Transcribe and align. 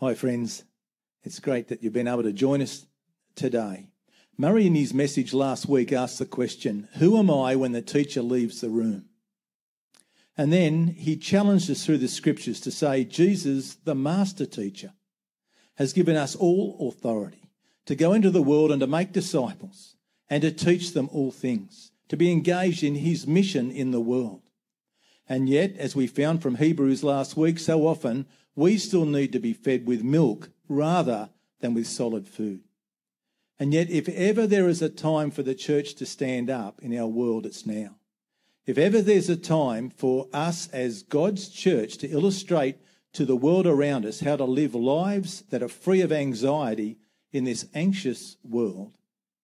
Hi, 0.00 0.14
friends. 0.14 0.62
It's 1.24 1.40
great 1.40 1.66
that 1.66 1.82
you've 1.82 1.92
been 1.92 2.06
able 2.06 2.22
to 2.22 2.32
join 2.32 2.62
us 2.62 2.86
today. 3.34 3.88
Murray, 4.36 4.68
in 4.68 4.76
his 4.76 4.94
message 4.94 5.34
last 5.34 5.68
week, 5.68 5.90
asked 5.90 6.20
the 6.20 6.24
question 6.24 6.86
Who 6.98 7.18
am 7.18 7.28
I 7.28 7.56
when 7.56 7.72
the 7.72 7.82
teacher 7.82 8.22
leaves 8.22 8.60
the 8.60 8.68
room? 8.68 9.06
And 10.36 10.52
then 10.52 10.86
he 10.86 11.16
challenged 11.16 11.68
us 11.68 11.84
through 11.84 11.98
the 11.98 12.06
scriptures 12.06 12.60
to 12.60 12.70
say, 12.70 13.02
Jesus, 13.02 13.74
the 13.74 13.96
master 13.96 14.46
teacher, 14.46 14.92
has 15.78 15.92
given 15.92 16.14
us 16.14 16.36
all 16.36 16.88
authority 16.88 17.50
to 17.86 17.96
go 17.96 18.12
into 18.12 18.30
the 18.30 18.40
world 18.40 18.70
and 18.70 18.78
to 18.78 18.86
make 18.86 19.10
disciples 19.10 19.96
and 20.30 20.42
to 20.42 20.52
teach 20.52 20.92
them 20.92 21.08
all 21.10 21.32
things, 21.32 21.90
to 22.08 22.16
be 22.16 22.30
engaged 22.30 22.84
in 22.84 22.94
his 22.94 23.26
mission 23.26 23.72
in 23.72 23.90
the 23.90 24.00
world. 24.00 24.47
And 25.28 25.48
yet, 25.48 25.76
as 25.76 25.94
we 25.94 26.06
found 26.06 26.42
from 26.42 26.56
Hebrews 26.56 27.04
last 27.04 27.36
week, 27.36 27.58
so 27.58 27.86
often 27.86 28.26
we 28.56 28.78
still 28.78 29.04
need 29.04 29.32
to 29.32 29.38
be 29.38 29.52
fed 29.52 29.86
with 29.86 30.02
milk 30.02 30.50
rather 30.68 31.30
than 31.60 31.74
with 31.74 31.86
solid 31.86 32.26
food. 32.26 32.62
And 33.58 33.74
yet, 33.74 33.90
if 33.90 34.08
ever 34.08 34.46
there 34.46 34.68
is 34.68 34.80
a 34.80 34.88
time 34.88 35.30
for 35.30 35.42
the 35.42 35.54
church 35.54 35.94
to 35.96 36.06
stand 36.06 36.48
up 36.48 36.80
in 36.80 36.96
our 36.96 37.06
world, 37.06 37.44
it's 37.44 37.66
now. 37.66 37.96
If 38.64 38.78
ever 38.78 39.02
there's 39.02 39.28
a 39.28 39.36
time 39.36 39.90
for 39.90 40.28
us 40.32 40.68
as 40.68 41.02
God's 41.02 41.48
church 41.48 41.98
to 41.98 42.08
illustrate 42.08 42.76
to 43.14 43.24
the 43.24 43.36
world 43.36 43.66
around 43.66 44.06
us 44.06 44.20
how 44.20 44.36
to 44.36 44.44
live 44.44 44.74
lives 44.74 45.42
that 45.50 45.62
are 45.62 45.68
free 45.68 46.02
of 46.02 46.12
anxiety 46.12 46.98
in 47.32 47.44
this 47.44 47.66
anxious 47.74 48.36
world, 48.42 48.96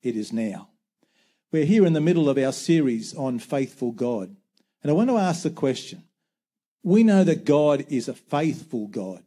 it 0.02 0.16
is 0.16 0.32
now. 0.32 0.68
We're 1.50 1.64
here 1.64 1.86
in 1.86 1.92
the 1.92 2.00
middle 2.00 2.28
of 2.28 2.38
our 2.38 2.52
series 2.52 3.14
on 3.14 3.38
faithful 3.38 3.92
God. 3.92 4.36
And 4.84 4.90
I 4.90 4.94
want 4.94 5.08
to 5.08 5.16
ask 5.16 5.42
the 5.42 5.50
question 5.50 6.04
we 6.82 7.02
know 7.02 7.24
that 7.24 7.46
God 7.46 7.86
is 7.88 8.06
a 8.06 8.14
faithful 8.14 8.86
God, 8.86 9.24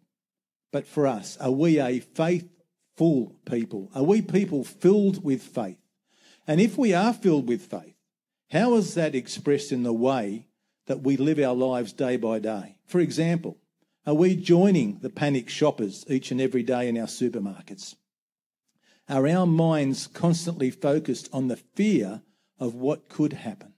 but 0.72 0.86
for 0.86 1.08
us, 1.08 1.36
are 1.38 1.52
we 1.52 1.80
a 1.80 2.00
faithful 2.00 3.36
people? 3.50 3.90
Are 3.96 4.04
we 4.04 4.22
people 4.22 4.64
filled 4.64 5.24
with 5.24 5.42
faith? 5.42 5.80
And 6.46 6.62
if 6.62 6.78
we 6.78 6.94
are 6.94 7.12
filled 7.12 7.48
with 7.48 7.64
faith, 7.64 7.96
how 8.52 8.76
is 8.76 8.94
that 8.94 9.16
expressed 9.16 9.72
in 9.72 9.82
the 9.82 9.92
way 9.92 10.46
that 10.86 11.02
we 11.02 11.18
live 11.18 11.40
our 11.40 11.56
lives 11.56 11.92
day 11.92 12.16
by 12.16 12.38
day? 12.38 12.76
For 12.86 13.00
example, 13.00 13.58
are 14.06 14.14
we 14.14 14.36
joining 14.36 15.00
the 15.00 15.10
panic 15.10 15.50
shoppers 15.50 16.06
each 16.08 16.30
and 16.30 16.40
every 16.40 16.64
day 16.64 16.88
in 16.88 16.98
our 16.98 17.08
supermarkets? 17.08 17.96
Are 19.10 19.28
our 19.28 19.48
minds 19.48 20.06
constantly 20.06 20.70
focused 20.70 21.28
on 21.34 21.48
the 21.48 21.58
fear 21.58 22.22
of 22.60 22.76
what 22.76 23.10
could 23.10 23.34
happen? 23.34 23.74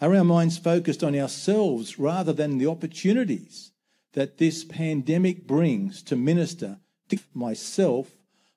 Are 0.00 0.14
our 0.14 0.24
minds 0.24 0.58
focused 0.58 1.02
on 1.02 1.16
ourselves 1.16 1.98
rather 1.98 2.32
than 2.32 2.58
the 2.58 2.68
opportunities 2.68 3.72
that 4.12 4.38
this 4.38 4.64
pandemic 4.64 5.46
brings 5.46 6.02
to 6.04 6.16
minister 6.16 6.78
to 7.08 7.18
myself? 7.34 8.10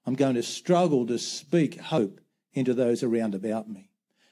I'm 0.06 0.16
going 0.16 0.36
to 0.36 0.44
struggle 0.44 1.08
to 1.08 1.18
speak 1.18 1.80
hope 1.80 2.22
into 2.54 2.74
those 2.74 3.02
around 3.02 3.34
about 3.34 3.70
me. 3.70 3.90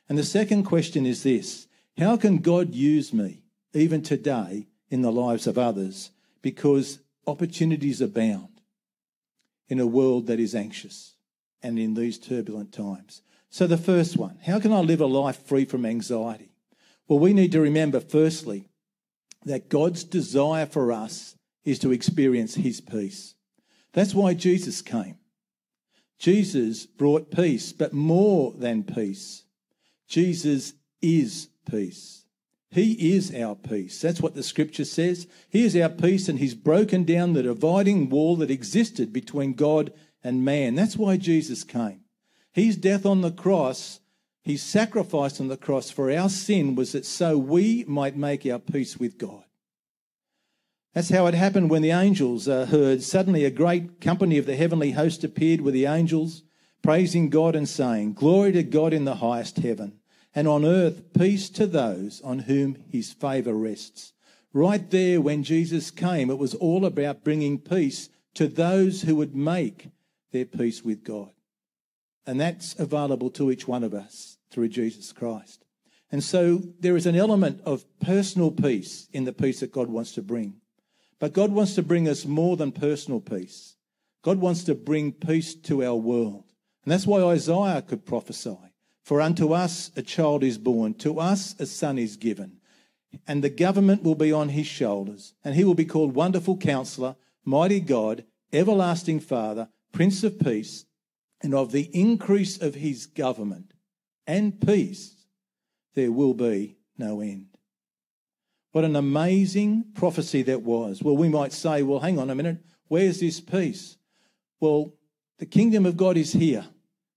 And 0.08 0.18
the 0.18 0.24
second 0.24 0.64
question 0.64 1.06
is 1.06 1.24
this 1.24 1.68
How 1.98 2.16
can 2.16 2.40
God 2.40 2.76
use 2.76 3.12
me 3.12 3.44
even 3.74 4.02
today 4.02 4.68
in 4.90 5.02
the 5.02 5.12
lives 5.12 5.48
of 5.48 5.58
others? 5.58 6.12
Because 6.42 7.00
opportunities 7.26 8.02
abound 8.02 8.62
in 9.68 9.80
a 9.80 9.88
world 9.88 10.28
that 10.28 10.40
is 10.40 10.56
anxious 10.56 11.16
and 11.62 11.78
in 11.78 11.94
these 11.94 12.18
turbulent 12.18 12.72
times. 12.72 13.22
So, 13.50 13.68
the 13.68 13.78
first 13.78 14.16
one 14.16 14.38
how 14.46 14.60
can 14.60 14.72
I 14.74 14.80
live 14.80 15.02
a 15.02 15.08
life 15.08 15.46
free 15.46 15.66
from 15.66 15.86
anxiety? 15.86 16.49
Well, 17.10 17.20
we 17.20 17.34
need 17.34 17.52
to 17.54 17.60
remember, 17.60 18.00
firstly, 18.00 18.70
that 19.44 19.68
God's 19.68 20.04
desire 20.04 20.68
for 20.68 20.92
us 20.94 21.36
is 21.66 21.80
to 21.80 21.92
experience 21.92 22.54
his 22.54 22.80
peace. 22.80 23.34
That's 23.94 24.14
why 24.14 24.36
Jesus 24.36 24.84
came. 24.84 25.18
Jesus 26.20 26.86
brought 26.86 27.32
peace, 27.32 27.74
but 27.74 27.94
more 27.94 28.54
than 28.56 28.84
peace. 28.84 29.44
Jesus 30.08 30.74
is 31.02 31.50
peace. 31.70 32.26
He 32.70 33.16
is 33.16 33.34
our 33.34 33.56
peace. 33.56 34.00
That's 34.00 34.22
what 34.22 34.36
the 34.36 34.44
scripture 34.44 34.86
says. 34.86 35.26
He 35.50 35.66
is 35.66 35.76
our 35.76 35.90
peace, 35.90 36.30
and 36.30 36.38
He's 36.38 36.54
broken 36.54 37.06
down 37.06 37.34
the 37.34 37.42
dividing 37.42 38.10
wall 38.12 38.36
that 38.36 38.52
existed 38.52 39.12
between 39.12 39.54
God 39.54 39.92
and 40.24 40.46
man. 40.46 40.76
That's 40.76 40.96
why 40.98 41.18
Jesus 41.18 41.64
came. 41.64 42.02
His 42.52 42.76
death 42.76 43.08
on 43.08 43.22
the 43.22 43.32
cross 43.32 43.99
his 44.50 44.64
sacrificed 44.64 45.40
on 45.40 45.48
the 45.48 45.58
cross 45.58 45.92
for 45.92 46.12
our 46.12 46.28
sin 46.28 46.74
was 46.74 46.94
that 46.94 47.06
so 47.06 47.38
we 47.38 47.86
might 47.88 48.18
make 48.18 48.48
our 48.48 48.58
peace 48.58 48.98
with 48.98 49.20
God. 49.20 49.44
That's 50.96 51.12
how 51.12 51.28
it 51.28 51.36
happened 51.36 51.70
when 51.70 51.84
the 51.84 51.92
angels 51.92 52.48
uh, 52.48 52.66
heard. 52.66 53.04
Suddenly, 53.04 53.46
a 53.46 53.52
great 53.52 54.02
company 54.02 54.40
of 54.40 54.48
the 54.48 54.56
heavenly 54.56 54.92
host 54.92 55.24
appeared 55.24 55.62
with 55.62 55.76
the 55.76 55.86
angels, 55.86 56.42
praising 56.82 57.30
God 57.30 57.56
and 57.56 57.70
saying, 57.70 58.14
Glory 58.14 58.52
to 58.54 58.64
God 58.64 58.92
in 58.92 59.06
the 59.06 59.18
highest 59.18 59.58
heaven, 59.58 60.00
and 60.34 60.48
on 60.48 60.66
earth 60.66 61.14
peace 61.14 61.48
to 61.52 61.68
those 61.68 62.20
on 62.22 62.40
whom 62.40 62.76
his 62.90 63.14
favour 63.14 63.54
rests. 63.54 64.14
Right 64.52 64.90
there, 64.90 65.22
when 65.22 65.44
Jesus 65.44 65.92
came, 65.92 66.32
it 66.32 66.40
was 66.40 66.56
all 66.56 66.86
about 66.86 67.24
bringing 67.24 67.60
peace 67.60 68.10
to 68.34 68.48
those 68.48 69.04
who 69.04 69.16
would 69.16 69.36
make 69.36 69.90
their 70.32 70.46
peace 70.46 70.84
with 70.84 71.04
God. 71.04 71.30
And 72.26 72.42
that's 72.42 72.78
available 72.80 73.30
to 73.32 73.52
each 73.52 73.68
one 73.68 73.84
of 73.84 73.94
us 73.94 74.39
through 74.52 74.70
Jesus 74.70 75.12
Christ. 75.12 75.64
And 76.12 76.24
so 76.24 76.62
there 76.80 76.98
is 76.98 77.06
an 77.06 77.16
element 77.16 77.62
of 77.66 77.86
personal 78.00 78.52
peace 78.52 79.08
in 79.14 79.26
the 79.26 79.34
peace 79.34 79.60
that 79.60 79.72
God 79.72 79.90
wants 79.90 80.14
to 80.14 80.22
bring. 80.22 80.56
But 81.20 81.34
God 81.34 81.52
wants 81.52 81.76
to 81.76 81.84
bring 81.84 82.08
us 82.08 82.26
more 82.26 82.58
than 82.58 82.72
personal 82.72 83.20
peace. 83.20 83.76
God 84.22 84.40
wants 84.40 84.64
to 84.66 84.76
bring 84.76 85.12
peace 85.12 85.54
to 85.54 85.84
our 85.84 85.96
world. 85.96 86.46
And 86.84 86.92
that's 86.92 87.06
why 87.06 87.22
Isaiah 87.22 87.82
could 87.82 88.06
prophesy. 88.06 88.58
For 89.04 89.22
unto 89.22 89.54
us 89.54 89.92
a 89.96 90.02
child 90.02 90.44
is 90.44 90.58
born, 90.58 90.94
to 90.96 91.20
us 91.20 91.56
a 91.60 91.66
son 91.66 91.98
is 91.98 92.16
given, 92.16 92.58
and 93.28 93.44
the 93.44 93.50
government 93.50 94.04
will 94.04 94.16
be 94.16 94.32
on 94.32 94.50
his 94.50 94.68
shoulders, 94.68 95.34
and 95.44 95.56
he 95.56 95.64
will 95.64 95.74
be 95.74 95.86
called 95.86 96.14
Wonderful 96.14 96.58
Counselor, 96.58 97.16
Mighty 97.44 97.80
God, 97.80 98.26
Everlasting 98.54 99.20
Father, 99.20 99.70
Prince 99.92 100.24
of 100.24 100.40
Peace, 100.40 100.86
and 101.42 101.56
of 101.56 101.72
the 101.72 101.90
increase 101.94 102.62
of 102.62 102.76
his 102.76 103.06
government 103.06 103.74
and 104.30 104.62
peace 104.62 105.16
there 105.96 106.12
will 106.12 106.36
be 106.36 106.78
no 107.00 107.20
end. 107.20 107.48
What 108.72 108.86
an 108.86 108.96
amazing 108.96 109.86
prophecy 109.96 110.44
that 110.44 110.62
was. 110.62 111.02
Well, 111.02 111.18
we 111.18 111.30
might 111.30 111.52
say, 111.52 111.82
well, 111.82 112.00
hang 112.00 112.20
on 112.20 112.30
a 112.30 112.36
minute, 112.36 112.60
where's 112.90 113.20
this 113.20 113.42
peace? 113.42 113.98
Well, 114.60 114.94
the 115.40 115.48
kingdom 115.48 115.88
of 115.88 115.98
God 115.98 116.16
is 116.16 116.34
here. 116.34 116.68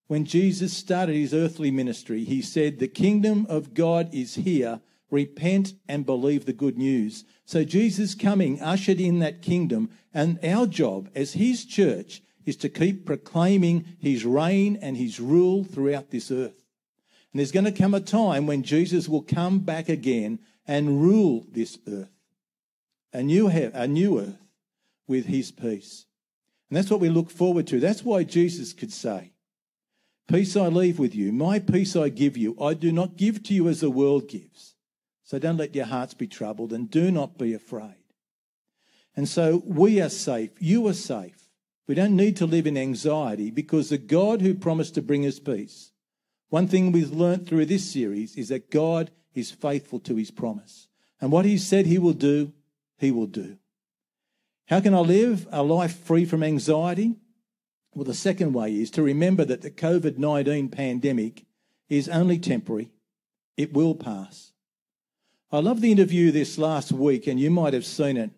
When 0.06 0.24
Jesus 0.24 0.74
started 0.74 1.14
his 1.14 1.34
earthly 1.34 1.70
ministry, 1.70 2.24
he 2.24 2.40
said, 2.40 2.78
The 2.78 2.88
kingdom 2.88 3.46
of 3.50 3.74
God 3.74 4.08
is 4.14 4.36
here. 4.36 4.80
Repent 5.10 5.74
and 5.86 6.06
believe 6.06 6.46
the 6.46 6.54
good 6.54 6.78
news. 6.78 7.24
So 7.44 7.62
Jesus 7.62 8.14
coming 8.14 8.62
ushered 8.62 9.00
in 9.00 9.18
that 9.18 9.42
kingdom, 9.42 9.90
and 10.14 10.42
our 10.42 10.66
job 10.66 11.10
as 11.14 11.34
his 11.34 11.66
church 11.66 12.22
is 12.46 12.56
to 12.56 12.70
keep 12.70 13.04
proclaiming 13.04 13.84
his 13.98 14.24
reign 14.24 14.78
and 14.80 14.96
his 14.96 15.20
rule 15.20 15.62
throughout 15.62 16.10
this 16.10 16.30
earth. 16.30 16.61
And 17.32 17.40
there's 17.40 17.52
going 17.52 17.64
to 17.64 17.72
come 17.72 17.94
a 17.94 18.00
time 18.00 18.46
when 18.46 18.62
Jesus 18.62 19.08
will 19.08 19.22
come 19.22 19.60
back 19.60 19.88
again 19.88 20.38
and 20.66 21.02
rule 21.02 21.46
this 21.50 21.78
earth, 21.88 22.10
a 23.12 23.22
new, 23.22 23.48
a 23.48 23.88
new 23.88 24.20
earth 24.20 24.46
with 25.06 25.26
his 25.26 25.50
peace. 25.50 26.06
And 26.68 26.76
that's 26.76 26.90
what 26.90 27.00
we 27.00 27.08
look 27.08 27.30
forward 27.30 27.66
to. 27.68 27.80
That's 27.80 28.04
why 28.04 28.24
Jesus 28.24 28.72
could 28.72 28.92
say, 28.92 29.32
Peace 30.28 30.56
I 30.56 30.68
leave 30.68 30.98
with 30.98 31.14
you, 31.14 31.32
my 31.32 31.58
peace 31.58 31.96
I 31.96 32.08
give 32.08 32.36
you. 32.36 32.56
I 32.60 32.74
do 32.74 32.92
not 32.92 33.16
give 33.16 33.42
to 33.44 33.54
you 33.54 33.68
as 33.68 33.80
the 33.80 33.90
world 33.90 34.28
gives. 34.28 34.76
So 35.24 35.38
don't 35.38 35.56
let 35.56 35.74
your 35.74 35.86
hearts 35.86 36.14
be 36.14 36.26
troubled 36.26 36.72
and 36.72 36.90
do 36.90 37.10
not 37.10 37.38
be 37.38 37.54
afraid. 37.54 37.96
And 39.16 39.28
so 39.28 39.62
we 39.66 40.00
are 40.00 40.08
safe. 40.08 40.50
You 40.58 40.86
are 40.88 40.94
safe 40.94 41.42
we 41.86 41.94
don't 41.94 42.16
need 42.16 42.36
to 42.36 42.46
live 42.46 42.66
in 42.66 42.78
anxiety 42.78 43.50
because 43.50 43.90
the 43.90 43.98
God 43.98 44.40
who 44.40 44.54
promised 44.54 44.94
to 44.94 45.02
bring 45.02 45.26
us 45.26 45.38
peace, 45.38 45.91
one 46.52 46.68
thing 46.68 46.92
we've 46.92 47.10
learnt 47.10 47.48
through 47.48 47.64
this 47.64 47.90
series 47.90 48.36
is 48.36 48.50
that 48.50 48.70
God 48.70 49.10
is 49.34 49.50
faithful 49.50 49.98
to 50.00 50.16
his 50.16 50.30
promise. 50.30 50.86
And 51.18 51.32
what 51.32 51.46
he 51.46 51.56
said 51.56 51.86
he 51.86 51.96
will 51.98 52.12
do, 52.12 52.52
he 52.98 53.10
will 53.10 53.26
do. 53.26 53.56
How 54.66 54.80
can 54.80 54.92
I 54.92 54.98
live 54.98 55.48
a 55.50 55.62
life 55.62 55.96
free 56.00 56.26
from 56.26 56.42
anxiety? 56.42 57.16
Well, 57.94 58.04
the 58.04 58.12
second 58.12 58.52
way 58.52 58.74
is 58.74 58.90
to 58.90 59.02
remember 59.02 59.46
that 59.46 59.62
the 59.62 59.70
COVID 59.70 60.18
19 60.18 60.68
pandemic 60.68 61.46
is 61.88 62.06
only 62.10 62.38
temporary, 62.38 62.90
it 63.56 63.72
will 63.72 63.94
pass. 63.94 64.52
I 65.50 65.60
love 65.60 65.80
the 65.80 65.90
interview 65.90 66.30
this 66.32 66.58
last 66.58 66.92
week, 66.92 67.26
and 67.26 67.40
you 67.40 67.50
might 67.50 67.72
have 67.72 67.86
seen 67.86 68.18
it, 68.18 68.28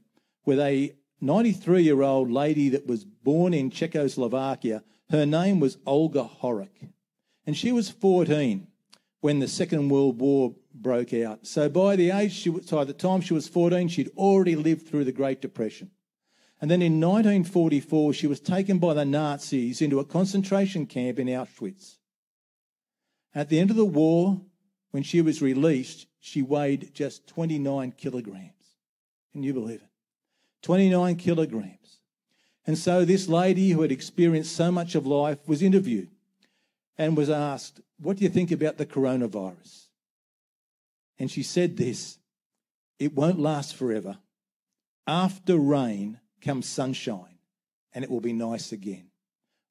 where 0.44 0.60
a 0.60 0.94
93 1.20 1.82
year 1.82 2.02
old 2.02 2.30
lady 2.30 2.68
that 2.68 2.86
was 2.86 3.04
born 3.04 3.52
in 3.52 3.70
Czechoslovakia. 3.70 4.84
Her 5.10 5.26
name 5.26 5.58
was 5.58 5.78
Olga 5.84 6.30
Horak. 6.42 6.93
And 7.46 7.56
she 7.56 7.72
was 7.72 7.90
14 7.90 8.66
when 9.20 9.38
the 9.38 9.48
Second 9.48 9.88
World 9.88 10.20
War 10.20 10.54
broke 10.74 11.14
out. 11.14 11.46
So 11.46 11.68
by 11.68 11.96
the 11.96 12.10
age 12.10 12.32
she 12.32 12.50
by 12.50 12.84
the 12.84 12.92
time 12.92 13.20
she 13.20 13.34
was 13.34 13.48
14, 13.48 13.88
she'd 13.88 14.10
already 14.16 14.56
lived 14.56 14.86
through 14.86 15.04
the 15.04 15.12
Great 15.12 15.40
Depression. 15.40 15.90
And 16.60 16.70
then 16.70 16.82
in 16.82 17.00
1944, 17.00 18.12
she 18.14 18.26
was 18.26 18.40
taken 18.40 18.78
by 18.78 18.94
the 18.94 19.04
Nazis 19.04 19.82
into 19.82 20.00
a 20.00 20.04
concentration 20.04 20.86
camp 20.86 21.18
in 21.18 21.26
Auschwitz. 21.26 21.96
At 23.34 23.48
the 23.48 23.58
end 23.58 23.70
of 23.70 23.76
the 23.76 23.84
war, 23.84 24.40
when 24.90 25.02
she 25.02 25.20
was 25.20 25.42
released, 25.42 26.06
she 26.20 26.40
weighed 26.40 26.94
just 26.94 27.26
29 27.26 27.92
kilograms. 27.92 28.76
Can 29.32 29.42
you 29.42 29.52
believe 29.52 29.82
it? 29.82 29.90
29 30.62 31.16
kilograms. 31.16 31.98
And 32.66 32.78
so 32.78 33.04
this 33.04 33.28
lady 33.28 33.70
who 33.70 33.82
had 33.82 33.92
experienced 33.92 34.56
so 34.56 34.72
much 34.72 34.94
of 34.94 35.06
life 35.06 35.38
was 35.46 35.62
interviewed 35.62 36.08
and 36.96 37.16
was 37.16 37.30
asked, 37.30 37.80
What 37.98 38.16
do 38.16 38.24
you 38.24 38.30
think 38.30 38.50
about 38.50 38.78
the 38.78 38.86
coronavirus? 38.86 39.86
And 41.18 41.30
she 41.30 41.42
said 41.42 41.76
this 41.76 42.18
It 42.98 43.14
won't 43.14 43.38
last 43.38 43.74
forever. 43.74 44.18
After 45.06 45.58
rain 45.58 46.20
comes 46.40 46.68
sunshine, 46.68 47.38
and 47.92 48.04
it 48.04 48.10
will 48.10 48.20
be 48.20 48.32
nice 48.32 48.72
again. 48.72 49.10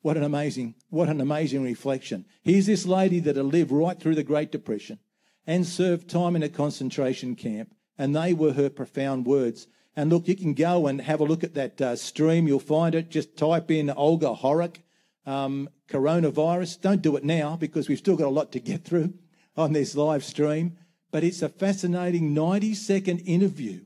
What 0.01 0.17
an 0.17 0.23
amazing, 0.23 0.75
what 0.89 1.09
an 1.09 1.21
amazing 1.21 1.63
reflection. 1.63 2.25
Here's 2.41 2.65
this 2.65 2.85
lady 2.85 3.19
that 3.21 3.37
had 3.37 3.45
lived 3.45 3.71
right 3.71 3.97
through 3.97 4.15
the 4.15 4.23
Great 4.23 4.51
Depression 4.51 4.99
and 5.47 5.65
served 5.65 6.09
time 6.09 6.35
in 6.35 6.43
a 6.43 6.49
concentration 6.49 7.35
camp, 7.35 7.73
and 7.97 8.15
they 8.15 8.33
were 8.33 8.53
her 8.53 8.69
profound 8.69 9.25
words. 9.25 9.67
And 9.95 10.11
look, 10.11 10.27
you 10.27 10.35
can 10.35 10.53
go 10.53 10.87
and 10.87 11.01
have 11.01 11.19
a 11.19 11.25
look 11.25 11.43
at 11.43 11.53
that 11.53 11.81
uh, 11.81 11.95
stream. 11.95 12.47
You'll 12.47 12.59
find 12.59 12.95
it. 12.95 13.09
Just 13.09 13.37
type 13.37 13.69
in 13.69 13.89
Olga 13.89 14.33
Horak, 14.33 14.77
um, 15.25 15.69
coronavirus. 15.93 16.81
Don't 16.81 17.01
do 17.01 17.15
it 17.15 17.23
now 17.23 17.55
because 17.55 17.87
we've 17.87 17.99
still 17.99 18.15
got 18.15 18.27
a 18.27 18.29
lot 18.29 18.51
to 18.53 18.59
get 18.59 18.83
through 18.83 19.13
on 19.55 19.73
this 19.73 19.95
live 19.95 20.23
stream. 20.23 20.77
But 21.11 21.23
it's 21.23 21.41
a 21.41 21.49
fascinating 21.49 22.33
90 22.33 22.73
second 22.73 23.19
interview 23.19 23.81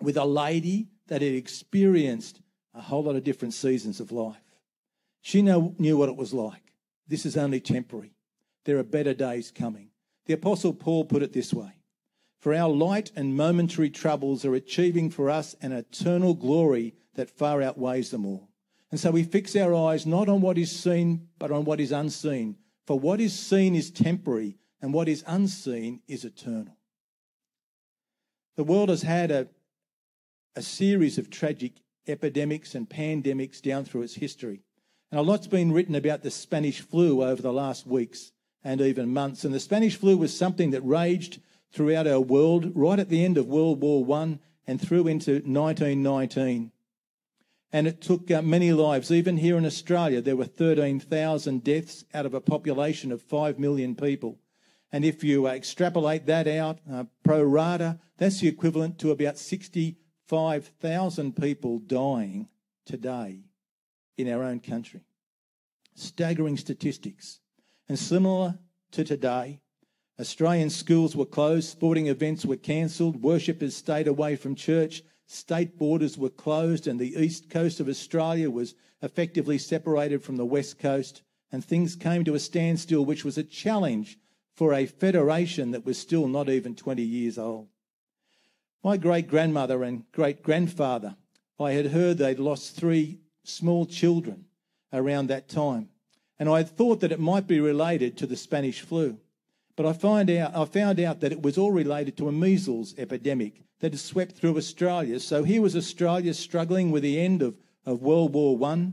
with 0.00 0.16
a 0.16 0.24
lady 0.24 0.88
that 1.08 1.22
had 1.22 1.34
experienced 1.34 2.40
a 2.74 2.80
whole 2.80 3.02
lot 3.02 3.16
of 3.16 3.24
different 3.24 3.54
seasons 3.54 3.98
of 3.98 4.12
life. 4.12 4.36
She 5.20 5.42
know, 5.42 5.74
knew 5.78 5.96
what 5.96 6.08
it 6.08 6.16
was 6.16 6.32
like. 6.32 6.74
This 7.08 7.26
is 7.26 7.36
only 7.36 7.60
temporary. 7.60 8.14
There 8.64 8.78
are 8.78 8.84
better 8.84 9.12
days 9.12 9.50
coming. 9.50 9.90
The 10.26 10.34
Apostle 10.34 10.72
Paul 10.72 11.04
put 11.04 11.22
it 11.22 11.32
this 11.32 11.52
way 11.52 11.72
For 12.38 12.54
our 12.54 12.70
light 12.70 13.10
and 13.16 13.36
momentary 13.36 13.90
troubles 13.90 14.44
are 14.44 14.54
achieving 14.54 15.10
for 15.10 15.28
us 15.28 15.56
an 15.60 15.72
eternal 15.72 16.34
glory 16.34 16.94
that 17.14 17.28
far 17.28 17.60
outweighs 17.60 18.10
them 18.10 18.24
all. 18.24 18.49
And 18.90 18.98
so 18.98 19.10
we 19.10 19.22
fix 19.22 19.54
our 19.56 19.74
eyes 19.74 20.04
not 20.04 20.28
on 20.28 20.40
what 20.40 20.58
is 20.58 20.70
seen, 20.70 21.28
but 21.38 21.52
on 21.52 21.64
what 21.64 21.80
is 21.80 21.92
unseen. 21.92 22.56
For 22.86 22.98
what 22.98 23.20
is 23.20 23.38
seen 23.38 23.74
is 23.74 23.90
temporary, 23.90 24.58
and 24.82 24.92
what 24.92 25.08
is 25.08 25.22
unseen 25.26 26.00
is 26.08 26.24
eternal. 26.24 26.76
The 28.56 28.64
world 28.64 28.88
has 28.88 29.02
had 29.02 29.30
a, 29.30 29.48
a 30.56 30.62
series 30.62 31.18
of 31.18 31.30
tragic 31.30 31.74
epidemics 32.08 32.74
and 32.74 32.88
pandemics 32.88 33.62
down 33.62 33.84
through 33.84 34.02
its 34.02 34.14
history. 34.14 34.62
And 35.10 35.20
a 35.20 35.22
lot's 35.22 35.46
been 35.46 35.72
written 35.72 35.94
about 35.94 36.22
the 36.22 36.30
Spanish 36.30 36.80
flu 36.80 37.22
over 37.22 37.40
the 37.40 37.52
last 37.52 37.86
weeks 37.86 38.32
and 38.62 38.80
even 38.80 39.12
months. 39.12 39.44
And 39.44 39.54
the 39.54 39.60
Spanish 39.60 39.96
flu 39.96 40.16
was 40.16 40.36
something 40.36 40.70
that 40.70 40.82
raged 40.82 41.40
throughout 41.72 42.06
our 42.06 42.20
world 42.20 42.72
right 42.74 42.98
at 42.98 43.08
the 43.08 43.24
end 43.24 43.38
of 43.38 43.46
World 43.46 43.80
War 43.80 44.04
One 44.04 44.40
and 44.66 44.80
through 44.80 45.06
into 45.06 45.32
1919. 45.32 46.72
And 47.72 47.86
it 47.86 48.00
took 48.00 48.30
uh, 48.30 48.42
many 48.42 48.72
lives. 48.72 49.12
Even 49.12 49.36
here 49.36 49.56
in 49.56 49.64
Australia, 49.64 50.20
there 50.20 50.36
were 50.36 50.44
13,000 50.44 51.62
deaths 51.62 52.04
out 52.12 52.26
of 52.26 52.34
a 52.34 52.40
population 52.40 53.12
of 53.12 53.22
5 53.22 53.58
million 53.58 53.94
people. 53.94 54.38
And 54.92 55.04
if 55.04 55.22
you 55.22 55.46
uh, 55.46 55.52
extrapolate 55.52 56.26
that 56.26 56.48
out 56.48 56.80
uh, 56.90 57.04
pro 57.22 57.42
rata, 57.42 58.00
that's 58.18 58.40
the 58.40 58.48
equivalent 58.48 58.98
to 58.98 59.12
about 59.12 59.38
65,000 59.38 61.36
people 61.36 61.78
dying 61.78 62.48
today 62.84 63.44
in 64.18 64.28
our 64.28 64.42
own 64.42 64.58
country. 64.60 65.02
Staggering 65.94 66.56
statistics. 66.56 67.38
And 67.88 67.98
similar 67.98 68.58
to 68.92 69.04
today, 69.04 69.60
Australian 70.18 70.70
schools 70.70 71.16
were 71.16 71.24
closed, 71.24 71.70
sporting 71.70 72.08
events 72.08 72.44
were 72.44 72.56
cancelled, 72.56 73.22
worshippers 73.22 73.76
stayed 73.76 74.06
away 74.06 74.36
from 74.36 74.54
church, 74.54 75.02
state 75.30 75.78
borders 75.78 76.18
were 76.18 76.28
closed, 76.28 76.88
and 76.88 76.98
the 76.98 77.14
east 77.16 77.48
coast 77.48 77.78
of 77.78 77.88
Australia 77.88 78.50
was 78.50 78.74
effectively 79.00 79.58
separated 79.58 80.22
from 80.22 80.36
the 80.36 80.44
west 80.44 80.78
coast, 80.78 81.22
and 81.52 81.64
things 81.64 81.94
came 81.94 82.24
to 82.24 82.34
a 82.34 82.40
standstill, 82.40 83.04
which 83.04 83.24
was 83.24 83.38
a 83.38 83.44
challenge 83.44 84.18
for 84.54 84.74
a 84.74 84.86
federation 84.86 85.70
that 85.70 85.86
was 85.86 85.96
still 85.96 86.26
not 86.26 86.48
even 86.48 86.74
20 86.74 87.02
years 87.02 87.38
old. 87.38 87.68
My 88.82 88.96
great 88.96 89.28
grandmother 89.28 89.84
and 89.84 90.10
great 90.10 90.42
grandfather, 90.42 91.14
I 91.60 91.72
had 91.72 91.86
heard 91.86 92.18
they'd 92.18 92.40
lost 92.40 92.74
three 92.74 93.20
small 93.44 93.86
children 93.86 94.46
around 94.92 95.28
that 95.28 95.48
time. 95.48 95.90
And 96.40 96.48
I 96.48 96.58
had 96.58 96.70
thought 96.70 97.00
that 97.00 97.12
it 97.12 97.20
might 97.20 97.46
be 97.46 97.60
related 97.60 98.16
to 98.18 98.26
the 98.26 98.36
Spanish 98.36 98.80
flu. 98.80 99.18
But 99.80 99.88
I, 99.88 99.92
find 99.94 100.28
out, 100.28 100.54
I 100.54 100.66
found 100.66 101.00
out 101.00 101.20
that 101.20 101.32
it 101.32 101.40
was 101.40 101.56
all 101.56 101.72
related 101.72 102.14
to 102.18 102.28
a 102.28 102.32
measles 102.32 102.94
epidemic 102.98 103.62
that 103.78 103.94
had 103.94 103.98
swept 103.98 104.36
through 104.36 104.58
Australia. 104.58 105.18
So 105.20 105.42
here 105.42 105.62
was 105.62 105.74
Australia 105.74 106.34
struggling 106.34 106.90
with 106.90 107.02
the 107.02 107.18
end 107.18 107.40
of, 107.40 107.56
of 107.86 108.02
World 108.02 108.34
War 108.34 108.58
One, 108.58 108.92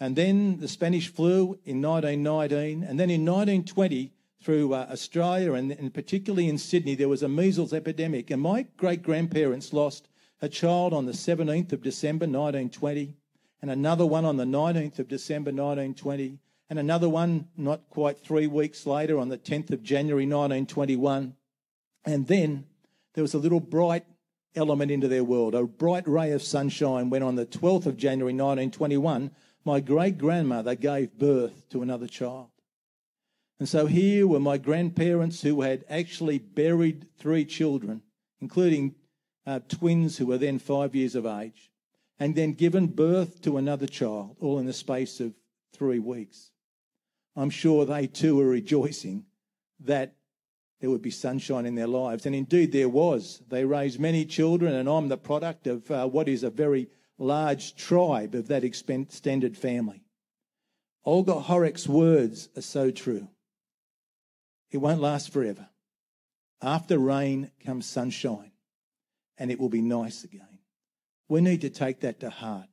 and 0.00 0.16
then 0.16 0.58
the 0.58 0.66
Spanish 0.66 1.06
flu 1.06 1.60
in 1.64 1.80
1919, 1.80 2.82
and 2.82 2.98
then 2.98 3.10
in 3.10 3.24
1920 3.24 4.12
through 4.42 4.74
uh, 4.74 4.88
Australia 4.90 5.52
and, 5.52 5.70
and 5.70 5.94
particularly 5.94 6.48
in 6.48 6.58
Sydney, 6.58 6.96
there 6.96 7.08
was 7.08 7.22
a 7.22 7.28
measles 7.28 7.72
epidemic. 7.72 8.32
And 8.32 8.42
my 8.42 8.66
great 8.76 9.04
grandparents 9.04 9.72
lost 9.72 10.08
a 10.42 10.48
child 10.48 10.92
on 10.92 11.06
the 11.06 11.12
17th 11.12 11.72
of 11.72 11.80
December 11.80 12.24
1920, 12.24 13.14
and 13.62 13.70
another 13.70 14.04
one 14.04 14.24
on 14.24 14.36
the 14.36 14.44
19th 14.44 14.98
of 14.98 15.06
December 15.06 15.52
1920, 15.52 16.40
and 16.70 16.78
another 16.78 17.08
one 17.08 17.48
not 17.56 17.88
quite 17.88 18.20
three 18.20 18.46
weeks 18.46 18.86
later 18.86 19.18
on 19.18 19.28
the 19.28 19.38
10th 19.38 19.70
of 19.70 19.82
January 19.82 20.24
1921. 20.24 21.34
And 22.04 22.26
then 22.26 22.66
there 23.14 23.22
was 23.22 23.34
a 23.34 23.38
little 23.38 23.60
bright 23.60 24.04
element 24.54 24.90
into 24.90 25.08
their 25.08 25.24
world. 25.24 25.54
A 25.54 25.64
bright 25.64 26.06
ray 26.06 26.32
of 26.32 26.42
sunshine 26.42 27.10
when 27.10 27.22
on 27.22 27.36
the 27.36 27.46
12th 27.46 27.86
of 27.86 27.96
January 27.96 28.34
1921, 28.34 29.30
my 29.64 29.80
great 29.80 30.18
grandmother 30.18 30.74
gave 30.74 31.18
birth 31.18 31.68
to 31.70 31.82
another 31.82 32.06
child. 32.06 32.48
And 33.58 33.68
so 33.68 33.86
here 33.86 34.26
were 34.26 34.40
my 34.40 34.56
grandparents 34.56 35.42
who 35.42 35.62
had 35.62 35.84
actually 35.88 36.38
buried 36.38 37.06
three 37.18 37.44
children, 37.44 38.02
including 38.40 38.94
uh, 39.46 39.60
twins 39.68 40.18
who 40.18 40.26
were 40.26 40.38
then 40.38 40.58
five 40.58 40.94
years 40.94 41.14
of 41.14 41.26
age, 41.26 41.70
and 42.20 42.34
then 42.34 42.52
given 42.52 42.86
birth 42.88 43.40
to 43.42 43.56
another 43.56 43.86
child, 43.86 44.36
all 44.40 44.58
in 44.58 44.66
the 44.66 44.72
space 44.72 45.18
of 45.18 45.32
three 45.72 45.98
weeks. 45.98 46.50
I'm 47.38 47.50
sure 47.50 47.86
they 47.86 48.08
too 48.08 48.36
were 48.36 48.48
rejoicing 48.48 49.24
that 49.84 50.16
there 50.80 50.90
would 50.90 51.02
be 51.02 51.12
sunshine 51.12 51.66
in 51.66 51.76
their 51.76 51.86
lives. 51.86 52.26
And 52.26 52.34
indeed, 52.34 52.72
there 52.72 52.88
was. 52.88 53.40
They 53.48 53.64
raised 53.64 54.00
many 54.00 54.24
children, 54.24 54.74
and 54.74 54.88
I'm 54.88 55.08
the 55.08 55.16
product 55.16 55.68
of 55.68 55.88
uh, 55.88 56.08
what 56.08 56.28
is 56.28 56.42
a 56.42 56.50
very 56.50 56.88
large 57.16 57.76
tribe 57.76 58.34
of 58.34 58.48
that 58.48 58.64
extended 58.64 59.56
family. 59.56 60.02
Olga 61.04 61.34
Horak's 61.34 61.86
words 61.86 62.48
are 62.56 62.62
so 62.62 62.90
true. 62.90 63.28
It 64.72 64.78
won't 64.78 65.00
last 65.00 65.32
forever. 65.32 65.68
After 66.60 66.98
rain 66.98 67.52
comes 67.64 67.86
sunshine, 67.86 68.50
and 69.38 69.52
it 69.52 69.60
will 69.60 69.68
be 69.68 69.80
nice 69.80 70.24
again. 70.24 70.58
We 71.28 71.40
need 71.40 71.60
to 71.60 71.70
take 71.70 72.00
that 72.00 72.18
to 72.20 72.30
heart 72.30 72.67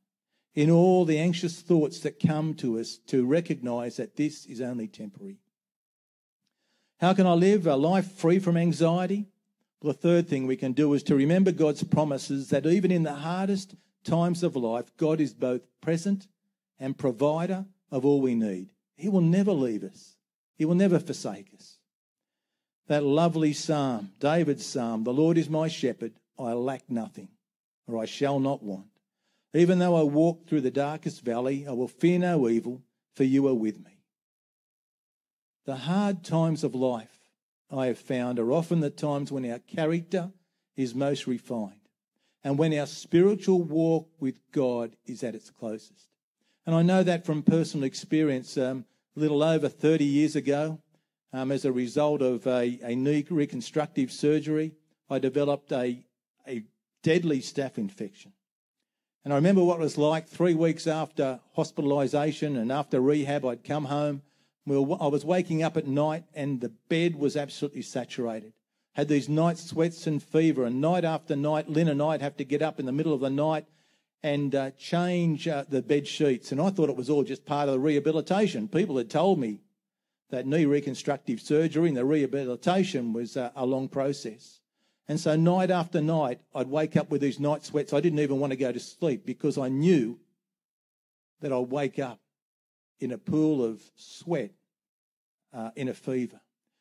in 0.56 0.72
all 0.72 1.04
the 1.04 1.20
anxious 1.20 1.62
thoughts 1.62 2.00
that 2.00 2.20
come 2.20 2.54
to 2.56 2.80
us 2.80 2.98
to 3.08 3.26
recognize 3.26 3.98
that 3.98 4.16
this 4.16 4.46
is 4.46 4.62
only 4.62 4.88
temporary. 4.88 5.38
How 7.00 7.14
can 7.14 7.28
I 7.28 7.34
live 7.34 7.68
a 7.68 7.76
life 7.76 8.10
free 8.14 8.40
from 8.40 8.56
anxiety? 8.56 9.28
Well, 9.82 9.92
the 9.92 10.00
third 10.00 10.30
thing 10.30 10.48
we 10.48 10.56
can 10.56 10.72
do 10.72 10.94
is 10.94 11.04
to 11.04 11.16
remember 11.16 11.52
God's 11.52 11.84
promises 11.84 12.50
that 12.50 12.66
even 12.66 12.90
in 12.90 13.04
the 13.04 13.16
hardest 13.16 13.76
times 14.06 14.44
of 14.44 14.56
life, 14.56 14.96
God 14.96 15.20
is 15.20 15.34
both 15.34 15.62
present 15.82 16.28
and 16.80 16.98
provider 16.98 17.66
of 17.92 18.06
all 18.06 18.22
we 18.22 18.34
need. 18.34 18.70
He 18.96 19.10
will 19.10 19.22
never 19.22 19.52
leave 19.52 19.84
us, 19.84 20.16
He 20.56 20.64
will 20.64 20.76
never 20.76 21.00
forsake 21.00 21.54
us. 21.54 21.80
That 22.88 23.04
lovely 23.04 23.52
psalm, 23.52 24.12
David's 24.20 24.66
psalm, 24.66 25.04
the 25.04 25.14
Lord 25.14 25.38
is 25.38 25.50
my 25.50 25.68
shepherd, 25.68 26.14
I 26.40 26.54
lack 26.54 26.90
nothing, 26.90 27.30
or 27.88 28.02
I 28.02 28.06
shall 28.06 28.40
not 28.40 28.64
want. 28.64 28.95
Even 29.56 29.80
though 29.80 29.96
I 29.96 30.04
walk 30.04 30.46
through 30.46 30.62
the 30.62 30.72
darkest 30.72 31.24
valley, 31.24 31.66
I 31.66 31.72
will 31.72 31.88
fear 31.88 32.20
no 32.20 32.50
evil, 32.50 32.82
for 33.14 33.24
you 33.24 33.48
are 33.48 33.54
with 33.54 33.78
me. 33.78 34.02
The 35.66 35.78
hard 35.78 36.26
times 36.26 36.64
of 36.64 36.76
life, 36.76 37.32
I 37.72 37.88
have 37.88 37.98
found, 37.98 38.38
are 38.38 38.52
often 38.52 38.82
the 38.82 38.90
times 38.90 39.32
when 39.32 39.50
our 39.50 39.60
character 39.60 40.32
is 40.76 40.94
most 40.94 41.26
refined 41.26 41.80
and 42.44 42.60
when 42.60 42.78
our 42.78 42.86
spiritual 42.86 43.64
walk 43.64 44.10
with 44.20 44.40
God 44.52 44.96
is 45.06 45.24
at 45.24 45.36
its 45.36 45.50
closest. 45.50 46.10
And 46.66 46.76
I 46.76 46.82
know 46.82 47.02
that 47.04 47.26
from 47.26 47.42
personal 47.42 47.86
experience. 47.86 48.58
Um, 48.58 48.86
a 49.16 49.20
little 49.20 49.42
over 49.42 49.70
30 49.70 50.04
years 50.04 50.36
ago, 50.36 50.80
um, 51.32 51.52
as 51.52 51.64
a 51.64 51.72
result 51.72 52.22
of 52.22 52.46
a, 52.46 52.80
a 52.84 52.96
knee 52.96 53.26
reconstructive 53.30 54.12
surgery, 54.12 54.74
I 55.10 55.20
developed 55.20 55.72
a, 55.72 56.06
a 56.46 56.64
deadly 57.02 57.40
staph 57.40 57.78
infection. 57.78 58.34
And 59.26 59.34
I 59.34 59.38
remember 59.38 59.64
what 59.64 59.80
it 59.80 59.84
was 59.84 59.98
like 59.98 60.28
three 60.28 60.54
weeks 60.54 60.86
after 60.86 61.40
hospitalisation 61.58 62.56
and 62.58 62.72
after 62.72 63.02
rehab, 63.02 63.44
I'd 63.44 63.64
come 63.64 63.86
home. 63.86 64.22
I 64.70 65.08
was 65.08 65.26
waking 65.26 65.64
up 65.64 65.78
at 65.78 65.88
night 65.88 66.26
and 66.36 66.62
the 66.62 66.70
bed 66.70 67.16
was 67.16 67.36
absolutely 67.36 67.82
saturated. 67.82 68.54
Had 68.94 69.08
these 69.08 69.28
night 69.28 69.58
sweats 69.58 70.06
and 70.06 70.22
fever, 70.22 70.64
and 70.64 70.80
night 70.80 71.04
after 71.04 71.36
night, 71.36 71.68
Lynn 71.68 71.88
and 71.88 72.02
I'd 72.02 72.22
have 72.22 72.38
to 72.38 72.46
get 72.46 72.62
up 72.62 72.80
in 72.80 72.86
the 72.86 72.92
middle 72.92 73.14
of 73.14 73.20
the 73.20 73.32
night 73.32 73.66
and 74.22 74.54
uh, 74.54 74.72
change 74.72 75.48
uh, 75.48 75.66
the 75.68 75.82
bed 75.82 76.08
sheets. 76.08 76.52
And 76.52 76.62
I 76.62 76.70
thought 76.70 76.90
it 76.90 76.96
was 76.96 77.10
all 77.10 77.24
just 77.24 77.46
part 77.46 77.68
of 77.68 77.74
the 77.74 77.80
rehabilitation. 77.80 78.68
People 78.68 78.98
had 78.98 79.10
told 79.10 79.40
me 79.40 79.60
that 80.30 80.46
knee 80.46 80.66
reconstructive 80.66 81.42
surgery 81.42 81.88
and 81.88 81.98
the 81.98 82.06
rehabilitation 82.06 83.12
was 83.12 83.36
uh, 83.36 83.50
a 83.56 83.66
long 83.66 83.90
process. 83.90 84.62
And 85.08 85.20
so 85.20 85.36
night 85.36 85.70
after 85.70 86.02
night, 86.02 86.42
I'd 86.54 86.68
wake 86.68 86.98
up 86.98 87.12
with 87.12 87.22
these 87.22 87.40
night 87.40 87.64
sweats. 87.64 87.94
I 87.94 88.00
didn't 88.00 88.20
even 88.20 88.40
want 88.40 88.52
to 88.52 88.58
go 88.58 88.72
to 88.72 88.80
sleep 88.80 89.26
because 89.26 89.58
I 89.58 89.70
knew 89.70 90.20
that 91.42 91.54
I'd 91.54 91.70
wake 91.70 92.00
up 92.00 92.20
in 93.00 93.12
a 93.12 93.18
pool 93.18 93.64
of 93.64 93.82
sweat 93.96 94.52
uh, 95.54 95.72
in 95.76 95.90
a 95.90 95.94
fever. 95.94 96.40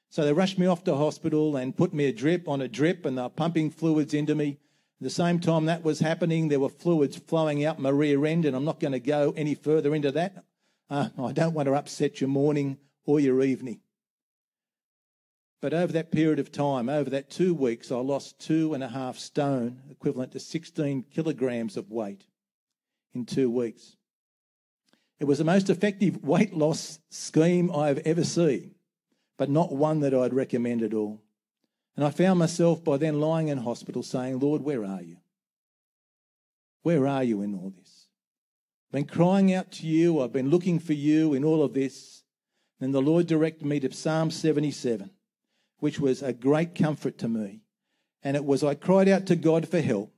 So 0.09 0.25
they 0.25 0.33
rushed 0.33 0.59
me 0.59 0.67
off 0.67 0.85
to 0.85 0.97
hospital 0.97 1.57
and 1.57 1.77
put 1.77 1.93
me 1.93 2.07
a 2.07 2.13
drip 2.13 2.49
on 2.49 2.63
a 2.63 2.69
drip 2.69 3.05
and 3.05 3.19
they're 3.19 3.29
pumping 3.29 3.71
fluids 3.71 4.15
into 4.15 4.35
me. 4.35 4.59
At 5.01 5.05
the 5.05 5.11
same 5.11 5.41
time 5.41 5.67
that 5.67 5.83
was 5.83 5.99
happening, 5.99 6.49
there 6.49 6.61
were 6.61 6.69
fluids 6.69 7.17
flowing 7.17 7.65
out 7.65 7.81
my 7.81 7.91
rear 7.91 8.25
end, 8.25 8.45
and 8.45 8.55
I'm 8.55 8.65
not 8.65 8.79
going 8.79 8.93
to 8.93 9.01
go 9.01 9.35
any 9.37 9.55
further 9.55 9.95
into 9.95 10.13
that. 10.13 10.45
Uh, 10.89 11.09
I 11.19 11.33
don't 11.33 11.53
want 11.53 11.67
to 11.67 11.75
upset 11.75 12.21
your 12.21 12.29
morning 12.29 12.79
or 13.05 13.19
your 13.19 13.43
evening. 13.43 13.81
But 15.65 15.73
over 15.73 15.95
that 15.95 16.11
period 16.11 16.39
of 16.41 16.53
time, 16.53 16.91
over 16.91 17.09
that 17.09 17.31
two 17.31 17.55
weeks, 17.55 17.91
I 17.91 17.97
lost 17.97 18.39
two 18.39 18.75
and 18.75 18.85
a 18.85 18.89
half 18.89 19.19
stone, 19.19 19.81
equivalent 19.89 20.33
to 20.33 20.39
16 20.39 21.07
kilograms 21.11 21.79
of 21.79 21.91
weight 21.91 22.27
in 23.15 23.25
two 23.25 23.51
weeks. 23.51 23.97
It 25.19 25.25
was 25.25 25.39
the 25.39 25.45
most 25.45 25.71
effective 25.71 26.23
weight 26.23 26.53
loss 26.53 26.99
scheme 27.09 27.75
I've 27.75 27.97
ever 28.01 28.25
seen, 28.25 28.75
but 29.39 29.49
not 29.49 29.75
one 29.75 30.01
that 30.01 30.13
I'd 30.13 30.35
recommend 30.35 30.83
at 30.83 30.93
all. 30.93 31.23
And 31.97 32.05
I 32.05 32.11
found 32.11 32.39
myself 32.39 32.85
by 32.85 32.99
then 32.99 33.19
lying 33.19 33.49
in 33.49 33.57
hospital 33.57 34.03
saying, 34.03 34.41
Lord, 34.41 34.61
where 34.61 34.85
are 34.85 35.01
you? 35.01 35.17
Where 36.83 37.07
are 37.07 37.25
you 37.25 37.41
in 37.41 37.55
all 37.55 37.73
this? 37.75 38.09
I've 38.89 38.93
been 38.93 39.07
crying 39.07 39.55
out 39.55 39.73
to 39.73 39.87
you. 39.87 40.21
I've 40.21 40.31
been 40.31 40.51
looking 40.51 40.79
for 40.79 40.93
you 40.93 41.33
in 41.33 41.43
all 41.43 41.63
of 41.63 41.73
this. 41.73 42.23
Then 42.81 42.93
the 42.93 43.01
Lord 43.01 43.27
directed 43.27 43.65
me 43.65 43.81
to 43.81 43.91
Psalm 43.91 44.31
77 44.31 45.09
which 45.79 46.01
was 46.01 46.23
a 46.23 46.33
great 46.33 46.75
comfort 46.75 47.19
to 47.19 47.29
me. 47.29 47.61
And 48.23 48.37
it 48.37 48.45
was 48.45 48.65
I 48.65 48.75
cried 48.75 49.09
out 49.09 49.27
to 49.27 49.37
God 49.37 49.69
for 49.69 49.81
help. 49.81 50.13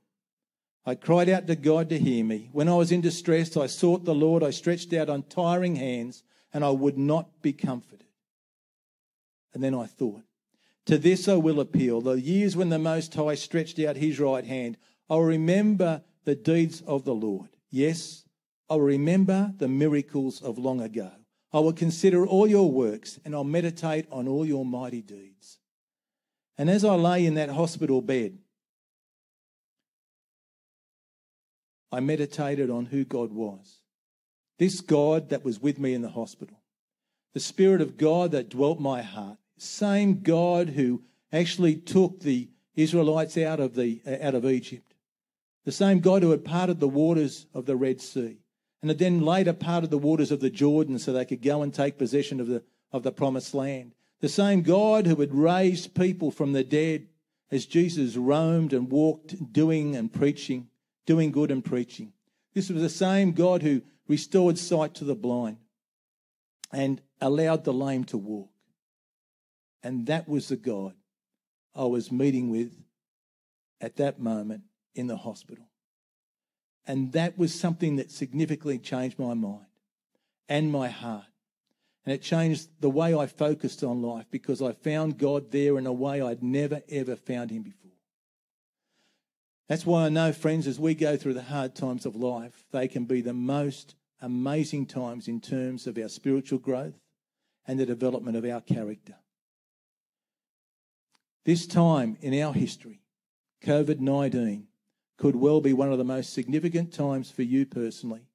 I 0.85 0.95
cried 0.95 1.27
out 1.27 1.47
to 1.47 1.55
God 1.55 1.89
to 1.89 1.99
hear 1.99 2.23
me. 2.23 2.49
When 2.53 2.69
I 2.69 2.75
was 2.75 2.93
in 2.93 3.01
distress, 3.01 3.57
I 3.57 3.67
sought 3.67 4.05
the 4.05 4.15
Lord. 4.15 4.41
I 4.41 4.51
stretched 4.51 4.93
out 4.93 5.09
untiring 5.09 5.75
hands, 5.75 6.23
and 6.53 6.63
I 6.63 6.69
would 6.69 6.97
not 6.97 7.41
be 7.41 7.51
comforted. 7.51 8.05
And 9.53 9.61
then 9.61 9.75
I 9.75 9.85
thought, 9.85 10.23
to 10.85 10.97
this 10.97 11.27
I 11.27 11.35
will 11.35 11.59
appeal. 11.59 11.99
The 11.99 12.21
years 12.21 12.55
when 12.55 12.69
the 12.69 12.79
Most 12.79 13.13
High 13.13 13.35
stretched 13.35 13.79
out 13.79 13.97
his 13.97 14.19
right 14.19 14.45
hand, 14.45 14.77
I'll 15.09 15.21
remember 15.21 16.03
the 16.23 16.35
deeds 16.35 16.81
of 16.81 17.03
the 17.03 17.15
Lord. 17.15 17.49
Yes, 17.69 18.23
I'll 18.69 18.79
remember 18.79 19.53
the 19.57 19.67
miracles 19.67 20.41
of 20.41 20.57
long 20.57 20.79
ago. 20.79 21.11
I 21.53 21.59
will 21.59 21.73
consider 21.73 22.25
all 22.25 22.47
your 22.47 22.69
works 22.71 23.19
and 23.23 23.33
I'll 23.33 23.43
meditate 23.43 24.05
on 24.11 24.27
all 24.27 24.45
your 24.45 24.65
mighty 24.65 25.01
deeds. 25.01 25.59
And 26.57 26.69
as 26.69 26.83
I 26.83 26.95
lay 26.95 27.25
in 27.25 27.35
that 27.35 27.49
hospital 27.49 28.01
bed, 28.01 28.37
I 31.91 31.99
meditated 31.99 32.69
on 32.69 32.87
who 32.87 33.05
God 33.05 33.31
was. 33.31 33.77
This 34.59 34.81
God 34.81 35.29
that 35.29 35.45
was 35.45 35.61
with 35.61 35.79
me 35.79 35.93
in 35.93 36.01
the 36.01 36.09
hospital, 36.09 36.59
the 37.33 37.39
Spirit 37.39 37.79
of 37.79 37.97
God 37.97 38.31
that 38.31 38.49
dwelt 38.49 38.79
my 38.79 39.01
heart, 39.01 39.37
same 39.57 40.21
God 40.21 40.69
who 40.69 41.03
actually 41.31 41.75
took 41.75 42.19
the 42.19 42.49
Israelites 42.75 43.37
out 43.37 43.59
of, 43.59 43.75
the, 43.75 44.01
out 44.21 44.35
of 44.35 44.45
Egypt, 44.45 44.93
the 45.65 45.71
same 45.71 45.99
God 45.99 46.23
who 46.23 46.31
had 46.31 46.43
parted 46.43 46.79
the 46.79 46.87
waters 46.87 47.45
of 47.53 47.65
the 47.65 47.75
Red 47.75 48.01
Sea, 48.01 48.37
and 48.81 48.89
had 48.89 48.99
then 48.99 49.21
later 49.21 49.53
parted 49.53 49.89
the 49.89 49.97
waters 49.97 50.31
of 50.31 50.39
the 50.39 50.49
Jordan 50.49 50.99
so 50.99 51.11
they 51.11 51.25
could 51.25 51.41
go 51.41 51.61
and 51.61 51.73
take 51.73 51.97
possession 51.97 52.39
of 52.39 52.47
the, 52.47 52.63
of 52.91 53.03
the 53.03 53.11
promised 53.11 53.53
land. 53.53 53.93
The 54.19 54.29
same 54.29 54.61
God 54.61 55.05
who 55.05 55.15
had 55.15 55.33
raised 55.33 55.95
people 55.95 56.31
from 56.31 56.53
the 56.53 56.63
dead 56.63 57.07
as 57.51 57.65
Jesus 57.65 58.15
roamed 58.15 58.73
and 58.73 58.91
walked, 58.91 59.53
doing 59.53 59.95
and 59.95 60.11
preaching, 60.11 60.67
doing 61.05 61.31
good 61.31 61.51
and 61.51 61.63
preaching. 61.63 62.13
This 62.53 62.69
was 62.69 62.81
the 62.81 62.89
same 62.89 63.31
God 63.31 63.61
who 63.61 63.81
restored 64.07 64.57
sight 64.57 64.95
to 64.95 65.03
the 65.03 65.15
blind 65.15 65.57
and 66.71 67.01
allowed 67.21 67.63
the 67.63 67.73
lame 67.73 68.03
to 68.05 68.17
walk. 68.17 68.49
And 69.83 70.07
that 70.07 70.27
was 70.27 70.49
the 70.49 70.57
God 70.57 70.93
I 71.75 71.83
was 71.83 72.11
meeting 72.11 72.49
with 72.49 72.75
at 73.79 73.97
that 73.97 74.19
moment 74.19 74.63
in 74.95 75.07
the 75.07 75.17
hospital. 75.17 75.66
And 76.87 77.11
that 77.11 77.37
was 77.37 77.53
something 77.53 77.97
that 77.97 78.09
significantly 78.09 78.79
changed 78.79 79.19
my 79.19 79.33
mind 79.33 79.65
and 80.47 80.71
my 80.71 80.87
heart. 80.87 81.25
And 82.05 82.15
it 82.15 82.21
changed 82.21 82.69
the 82.79 82.89
way 82.89 83.13
I 83.13 83.27
focused 83.27 83.83
on 83.83 84.01
life 84.01 84.25
because 84.31 84.61
I 84.61 84.71
found 84.71 85.17
God 85.17 85.51
there 85.51 85.77
in 85.77 85.85
a 85.85 85.91
way 85.91 86.21
I'd 86.21 86.41
never, 86.41 86.81
ever 86.87 87.17
found 87.17 87.51
Him 87.51 87.63
before. 87.63 87.91
That's 89.67 89.85
why 89.85 90.05
I 90.05 90.09
know, 90.09 90.31
friends, 90.31 90.65
as 90.65 90.79
we 90.79 90.95
go 90.95 91.17
through 91.17 91.33
the 91.33 91.41
hard 91.41 91.75
times 91.75 92.05
of 92.05 92.15
life, 92.15 92.63
they 92.71 92.87
can 92.87 93.03
be 93.03 93.19
the 93.19 93.33
most 93.33 93.95
amazing 94.21 94.85
times 94.85 95.27
in 95.27 95.41
terms 95.41 95.85
of 95.85 95.97
our 95.97 96.07
spiritual 96.07 96.59
growth 96.59 96.95
and 97.67 97.77
the 97.77 97.85
development 97.85 98.37
of 98.37 98.45
our 98.45 98.61
character. 98.61 99.15
This 101.43 101.67
time 101.67 102.17
in 102.21 102.41
our 102.41 102.53
history, 102.53 103.01
COVID 103.61 103.99
19 103.99 104.67
could 105.17 105.35
well 105.35 105.61
be 105.61 105.73
one 105.73 105.91
of 105.91 105.97
the 105.97 106.03
most 106.03 106.33
significant 106.33 106.93
times 106.93 107.31
for 107.31 107.41
you 107.43 107.65
personally 107.65 108.27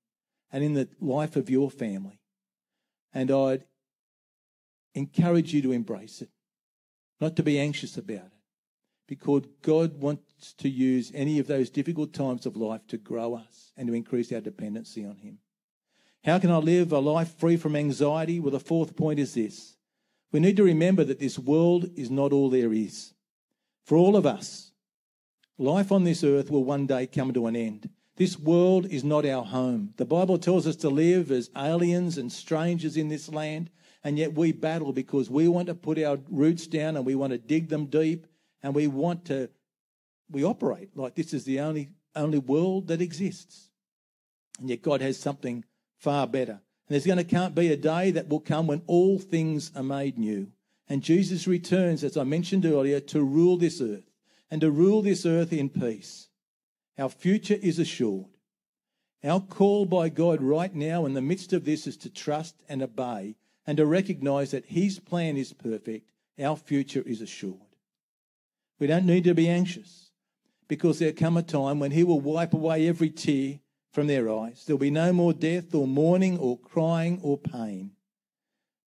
and 0.52 0.62
in 0.62 0.74
the 0.74 0.88
life 1.00 1.36
of 1.36 1.48
your 1.48 1.70
family. 1.70 2.20
And 3.14 3.30
I'd 3.30 3.64
encourage 4.94 5.54
you 5.54 5.62
to 5.62 5.72
embrace 5.72 6.20
it, 6.22 6.30
not 7.20 7.36
to 7.36 7.42
be 7.42 7.58
anxious 7.58 7.96
about 7.96 8.26
it, 8.26 8.32
because 9.06 9.44
God 9.62 10.00
wants 10.00 10.54
to 10.54 10.68
use 10.68 11.12
any 11.14 11.38
of 11.38 11.46
those 11.46 11.70
difficult 11.70 12.12
times 12.12 12.46
of 12.46 12.56
life 12.56 12.86
to 12.88 12.98
grow 12.98 13.34
us 13.34 13.72
and 13.76 13.88
to 13.88 13.94
increase 13.94 14.32
our 14.32 14.40
dependency 14.40 15.04
on 15.04 15.16
Him. 15.16 15.38
How 16.24 16.38
can 16.38 16.50
I 16.50 16.58
live 16.58 16.92
a 16.92 16.98
life 16.98 17.36
free 17.38 17.56
from 17.56 17.76
anxiety? 17.76 18.38
Well, 18.38 18.52
the 18.52 18.60
fourth 18.60 18.96
point 18.96 19.18
is 19.18 19.34
this. 19.34 19.76
We 20.30 20.40
need 20.40 20.56
to 20.56 20.64
remember 20.64 21.04
that 21.04 21.18
this 21.18 21.38
world 21.38 21.90
is 21.96 22.10
not 22.10 22.32
all 22.32 22.48
there 22.48 22.72
is. 22.72 23.12
For 23.84 23.98
all 23.98 24.16
of 24.16 24.24
us, 24.24 24.71
Life 25.58 25.92
on 25.92 26.04
this 26.04 26.24
earth 26.24 26.50
will 26.50 26.64
one 26.64 26.86
day 26.86 27.06
come 27.06 27.32
to 27.32 27.46
an 27.46 27.56
end. 27.56 27.90
This 28.16 28.38
world 28.38 28.86
is 28.86 29.04
not 29.04 29.26
our 29.26 29.44
home. 29.44 29.94
The 29.96 30.04
Bible 30.04 30.38
tells 30.38 30.66
us 30.66 30.76
to 30.76 30.88
live 30.88 31.30
as 31.30 31.50
aliens 31.56 32.18
and 32.18 32.30
strangers 32.30 32.96
in 32.96 33.08
this 33.08 33.28
land, 33.28 33.70
and 34.04 34.18
yet 34.18 34.34
we 34.34 34.52
battle 34.52 34.92
because 34.92 35.30
we 35.30 35.48
want 35.48 35.68
to 35.68 35.74
put 35.74 35.98
our 35.98 36.18
roots 36.30 36.66
down 36.66 36.96
and 36.96 37.06
we 37.06 37.14
want 37.14 37.32
to 37.32 37.38
dig 37.38 37.68
them 37.68 37.86
deep 37.86 38.26
and 38.62 38.74
we 38.74 38.86
want 38.86 39.24
to 39.26 39.50
we 40.30 40.44
operate 40.44 40.96
like 40.96 41.14
this 41.14 41.34
is 41.34 41.44
the 41.44 41.60
only 41.60 41.90
only 42.16 42.38
world 42.38 42.88
that 42.88 43.02
exists. 43.02 43.70
And 44.58 44.68
yet 44.68 44.82
God 44.82 45.00
has 45.00 45.18
something 45.18 45.64
far 45.98 46.26
better. 46.26 46.52
And 46.52 46.60
there's 46.88 47.06
going 47.06 47.24
to 47.24 47.50
be 47.50 47.72
a 47.72 47.76
day 47.76 48.10
that 48.10 48.28
will 48.28 48.40
come 48.40 48.66
when 48.66 48.82
all 48.86 49.18
things 49.18 49.70
are 49.74 49.82
made 49.82 50.18
new. 50.18 50.48
And 50.88 51.02
Jesus 51.02 51.46
returns, 51.46 52.04
as 52.04 52.16
I 52.16 52.24
mentioned 52.24 52.66
earlier, 52.66 53.00
to 53.00 53.22
rule 53.22 53.56
this 53.56 53.80
earth 53.80 54.11
and 54.52 54.60
to 54.60 54.70
rule 54.70 55.00
this 55.00 55.24
earth 55.24 55.50
in 55.50 55.70
peace. 55.70 56.28
Our 56.98 57.08
future 57.08 57.56
is 57.62 57.78
assured. 57.78 58.26
Our 59.24 59.40
call 59.40 59.86
by 59.86 60.10
God 60.10 60.42
right 60.42 60.74
now 60.74 61.06
in 61.06 61.14
the 61.14 61.22
midst 61.22 61.54
of 61.54 61.64
this 61.64 61.86
is 61.86 61.96
to 61.96 62.10
trust 62.10 62.56
and 62.68 62.82
obey 62.82 63.36
and 63.66 63.78
to 63.78 63.86
recognize 63.86 64.50
that 64.50 64.66
His 64.66 64.98
plan 64.98 65.38
is 65.38 65.54
perfect. 65.54 66.10
Our 66.38 66.54
future 66.54 67.00
is 67.00 67.22
assured. 67.22 67.56
We 68.78 68.86
don't 68.86 69.06
need 69.06 69.24
to 69.24 69.32
be 69.32 69.48
anxious 69.48 70.10
because 70.68 70.98
there'll 70.98 71.14
come 71.14 71.38
a 71.38 71.42
time 71.42 71.78
when 71.78 71.92
He 71.92 72.04
will 72.04 72.20
wipe 72.20 72.52
away 72.52 72.86
every 72.86 73.08
tear 73.08 73.60
from 73.90 74.06
their 74.06 74.30
eyes. 74.30 74.64
There'll 74.66 74.78
be 74.78 74.90
no 74.90 75.14
more 75.14 75.32
death 75.32 75.74
or 75.74 75.86
mourning 75.86 76.36
or 76.36 76.58
crying 76.58 77.20
or 77.22 77.38
pain 77.38 77.92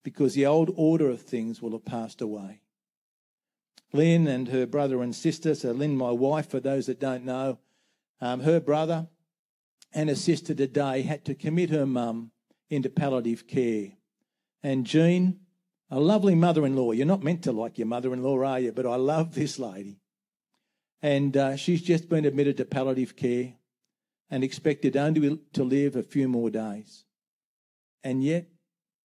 because 0.03 0.35
the 0.35 0.45
old 0.45 0.71
order 0.75 1.09
of 1.09 1.23
things 1.23 1.59
will 1.59 1.71
have 1.71 1.85
passed 1.85 2.21
away. 2.21 2.61
Lynn 3.95 4.27
and 4.27 4.49
her 4.49 4.65
brother 4.65 5.01
and 5.01 5.15
sister. 5.15 5.55
So, 5.55 5.71
Lynn, 5.71 5.97
my 5.97 6.11
wife, 6.11 6.49
for 6.49 6.59
those 6.59 6.85
that 6.85 6.99
don't 6.99 7.25
know, 7.25 7.59
um, 8.21 8.41
her 8.41 8.59
brother 8.59 9.07
and 9.93 10.09
her 10.09 10.15
sister 10.15 10.53
today 10.53 11.01
had 11.01 11.25
to 11.25 11.35
commit 11.35 11.69
her 11.69 11.85
mum 11.85 12.31
into 12.69 12.89
palliative 12.89 13.47
care. 13.47 13.93
And 14.61 14.85
Jean, 14.85 15.39
a 15.89 15.99
lovely 15.99 16.35
mother 16.35 16.65
in 16.65 16.75
law, 16.75 16.91
you're 16.91 17.05
not 17.05 17.23
meant 17.23 17.43
to 17.43 17.51
like 17.51 17.77
your 17.77 17.87
mother 17.87 18.13
in 18.13 18.23
law, 18.23 18.37
are 18.43 18.59
you? 18.59 18.71
But 18.71 18.85
I 18.85 18.95
love 18.95 19.35
this 19.35 19.59
lady. 19.59 20.01
And 21.01 21.37
uh, 21.37 21.55
she's 21.55 21.81
just 21.81 22.09
been 22.09 22.25
admitted 22.25 22.57
to 22.57 22.65
palliative 22.65 23.15
care. 23.15 23.53
and 24.29 24.43
expected 24.43 24.97
only 24.97 25.39
to 25.53 25.63
live 25.63 25.95
a 25.95 26.03
few 26.03 26.27
more 26.27 26.49
days. 26.49 27.05
And 28.03 28.23
yet, 28.23 28.47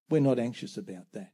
we're 0.08 0.20
not 0.20 0.38
anxious 0.38 0.76
about 0.76 1.12
that. 1.12 1.32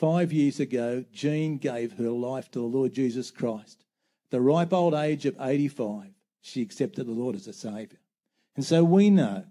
Five 0.00 0.32
years 0.32 0.58
ago, 0.58 1.04
Jean 1.12 1.58
gave 1.58 1.98
her 1.98 2.08
life 2.08 2.50
to 2.52 2.58
the 2.58 2.64
Lord 2.64 2.94
Jesus 2.94 3.30
Christ. 3.30 3.84
At 4.24 4.30
the 4.30 4.40
ripe 4.40 4.72
old 4.72 4.94
age 4.94 5.26
of 5.26 5.36
85, 5.38 6.06
she 6.40 6.62
accepted 6.62 7.06
the 7.06 7.12
Lord 7.12 7.36
as 7.36 7.46
a 7.46 7.52
Saviour. 7.52 8.00
And 8.56 8.64
so 8.64 8.82
we 8.82 9.10
know 9.10 9.44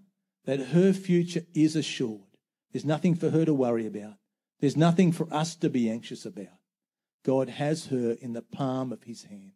that 0.46 0.58
her 0.58 0.92
future 0.92 1.42
is 1.54 1.76
assured. 1.76 2.36
There's 2.72 2.84
nothing 2.84 3.14
for 3.14 3.30
her 3.30 3.44
to 3.44 3.54
worry 3.54 3.86
about. 3.86 4.14
There's 4.58 4.76
nothing 4.76 5.12
for 5.12 5.32
us 5.32 5.54
to 5.54 5.70
be 5.70 5.88
anxious 5.88 6.26
about. 6.26 6.58
God 7.24 7.48
has 7.48 7.86
her 7.86 8.16
in 8.20 8.32
the 8.32 8.42
palm 8.42 8.90
of 8.90 9.04
his 9.04 9.22
hand. 9.22 9.52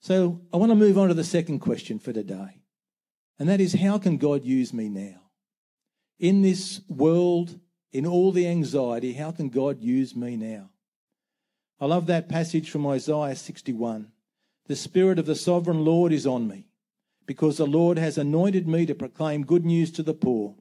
So 0.00 0.40
I 0.52 0.56
want 0.56 0.72
to 0.72 0.76
move 0.76 0.98
on 0.98 1.06
to 1.06 1.14
the 1.14 1.22
second 1.22 1.60
question 1.60 2.00
for 2.00 2.12
today. 2.12 2.60
And 3.38 3.48
that 3.48 3.60
is 3.60 3.74
how 3.74 3.98
can 3.98 4.16
God 4.16 4.42
use 4.44 4.74
me 4.74 4.88
now? 4.88 5.30
In 6.18 6.42
this 6.42 6.80
world, 6.88 7.60
in 7.94 8.04
all 8.04 8.32
the 8.32 8.48
anxiety, 8.48 9.12
how 9.12 9.30
can 9.30 9.48
God 9.48 9.80
use 9.80 10.16
me 10.16 10.36
now? 10.36 10.68
I 11.80 11.86
love 11.86 12.06
that 12.06 12.28
passage 12.28 12.68
from 12.68 12.84
Isaiah 12.88 13.36
61. 13.36 14.10
The 14.66 14.74
Spirit 14.74 15.20
of 15.20 15.26
the 15.26 15.36
Sovereign 15.36 15.84
Lord 15.84 16.12
is 16.12 16.26
on 16.26 16.48
me, 16.48 16.66
because 17.24 17.56
the 17.56 17.66
Lord 17.66 17.96
has 17.96 18.18
anointed 18.18 18.66
me 18.66 18.84
to 18.86 18.96
proclaim 18.96 19.44
good 19.44 19.64
news 19.64 19.92
to 19.92 20.02
the 20.02 20.12
poor. 20.12 20.56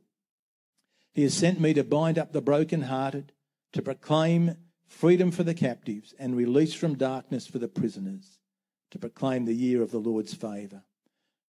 He 1.11 1.23
has 1.23 1.33
sent 1.33 1.59
me 1.59 1.73
to 1.73 1.83
bind 1.83 2.19
up 2.19 2.33
the 2.33 2.41
brokenhearted, 2.41 3.31
to 3.71 3.81
proclaim 3.81 4.55
freedom 4.85 5.31
for 5.31 5.41
the 5.41 5.55
captives, 5.55 6.13
and 6.19 6.37
release 6.37 6.75
from 6.75 6.95
darkness 6.95 7.47
for 7.47 7.57
the 7.57 7.67
prisoners, 7.67 8.37
to 8.91 8.99
proclaim 8.99 9.45
the 9.45 9.55
year 9.55 9.81
of 9.81 9.89
the 9.89 9.97
Lord's 9.97 10.35
favour. 10.35 10.83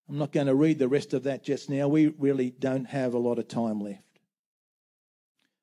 I'm 0.09 0.19
not 0.19 0.31
going 0.31 0.47
to 0.47 0.55
read 0.55 0.79
the 0.79 0.87
rest 0.87 1.13
of 1.13 1.25
that 1.25 1.43
just 1.43 1.69
now. 1.69 1.89
We 1.89 2.07
really 2.07 2.51
don't 2.51 2.85
have 2.85 3.15
a 3.15 3.19
lot 3.19 3.41
of 3.41 3.49
time 3.49 3.81
left. 3.81 4.12